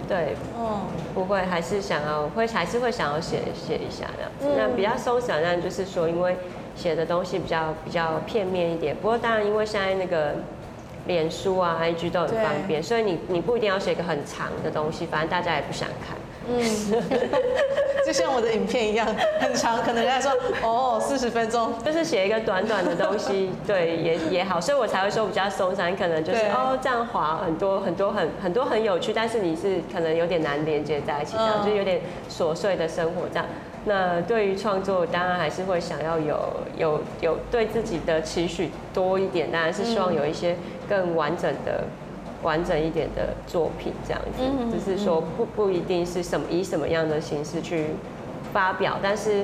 [0.08, 0.82] 对，嗯，
[1.14, 4.48] 不会，还是想要会，还是会想要写写一下这样子。
[4.58, 6.36] 那比较松散，但就是说，因为
[6.76, 8.96] 写的东西比较比较片面一点。
[8.96, 10.36] 不过当然，因为现在那个
[11.08, 16.18] 脸书啊、IG 都很方便，所以你你不一定要写一个很长的东西，反正大家也不想看。
[16.48, 16.60] 嗯，
[18.06, 19.08] 就像我的影片一样，
[19.40, 20.32] 很长，可能人家说
[20.62, 33.46] 哦四十分钟，就是写一个短短的东西，对，也也好，所以我才会说比较松散，可能就是哦这样滑很多很多很很多很有趣，但是你是可能有点难连接在一起，这样、嗯、就有点琐碎的生活这样。
[33.88, 36.40] 那对于创作，当然还是会想要有
[36.78, 40.56] 有有对自己的期许多一点，当然是希望有一些
[40.90, 41.84] 更完整的。
[42.46, 47.88] 完整一点的作品，这样子，只是说不不一定是什么以什么样的形式去
[48.54, 49.44] 发表，但是，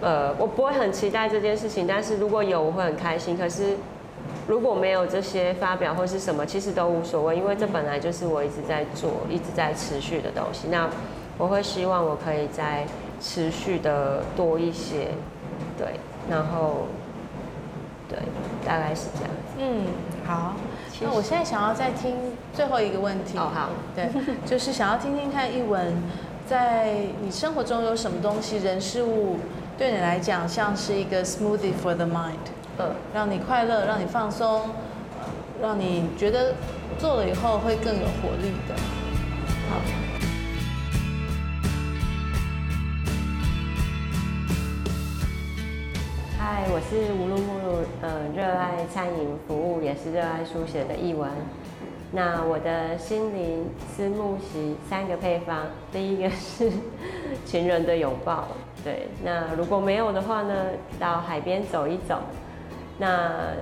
[0.00, 3.36] 呃，我不会很期待这件事情，但是如果有，我会很开心。
[3.36, 3.76] 可是
[4.48, 10.68] 如果没有这些发表或是什么，其实都无所谓，因为这本来就是我一直在做、一直在持续的东西。
[10.70, 10.88] 那
[11.36, 12.86] 我会希望我可以再
[13.20, 15.08] 持续的多一些，
[15.76, 16.00] 对，
[16.30, 16.86] 然后，
[18.08, 18.18] 对，
[18.64, 19.58] 大概是这样子。
[19.58, 19.84] 嗯，
[20.26, 20.54] 好。
[21.00, 22.16] 那我现在想要再听
[22.52, 23.36] 最后一个问题。
[23.38, 24.08] 哦，好，对，
[24.46, 25.94] 就是想要听听看一文，
[26.48, 29.38] 在你生活中有什么东西、人事物，
[29.76, 32.46] 对你来讲像是一个 smoothie for the mind，
[32.78, 34.70] 嗯，让你快乐，让你放松，
[35.60, 36.54] 让你觉得
[36.98, 38.74] 做了以后会更有活力的。
[39.70, 40.05] 好。
[46.68, 51.30] 我是乌鲁木路，呃，热爱餐饮服务，也是热爱书写的译文。
[52.10, 56.70] 那我的心灵思慕席三个配方，第一个是
[57.44, 58.48] 情人的拥抱，
[58.82, 59.06] 对。
[59.22, 60.54] 那如果没有的话呢，
[60.98, 62.18] 到海边走一走。
[62.98, 63.52] 那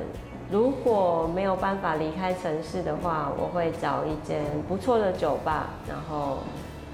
[0.50, 6.38] 如果没有办法离开城市的话，我会找一间不错的酒吧，然后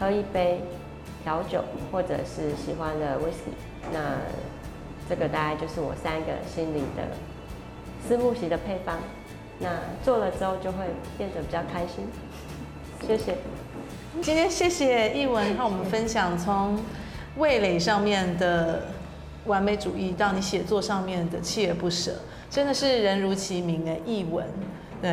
[0.01, 0.61] 喝一杯
[1.23, 3.55] 调酒，或者是喜欢的 whisky。
[3.93, 3.99] 那
[5.11, 7.03] 这个大概就是我三个心灵的
[8.07, 8.97] 思慕席的配方，
[9.59, 9.69] 那
[10.05, 10.85] 做了之后就会
[11.19, 12.07] 变得比较开心。
[13.05, 13.35] 谢谢。
[14.23, 16.79] 今天谢谢艺文和我们分享从
[17.39, 18.85] 味蕾上面的
[19.47, 22.13] 完美主义到你写作上面的锲而不舍，
[22.49, 24.47] 真的是人如其名的艺文。
[25.03, 25.11] 对，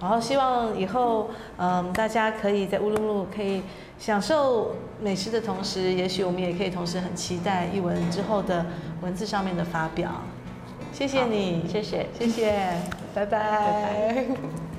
[0.00, 3.62] 然后希望以后嗯大家可以在乌鲁木可以
[4.00, 8.64] 享受美食的同时，也许我们也可以同时很期待译文之后的
[9.02, 10.10] 文字上面的发表。
[10.90, 12.72] 谢谢你，谢谢，谢谢，
[13.14, 13.38] 拜拜。
[13.38, 14.69] 拜拜。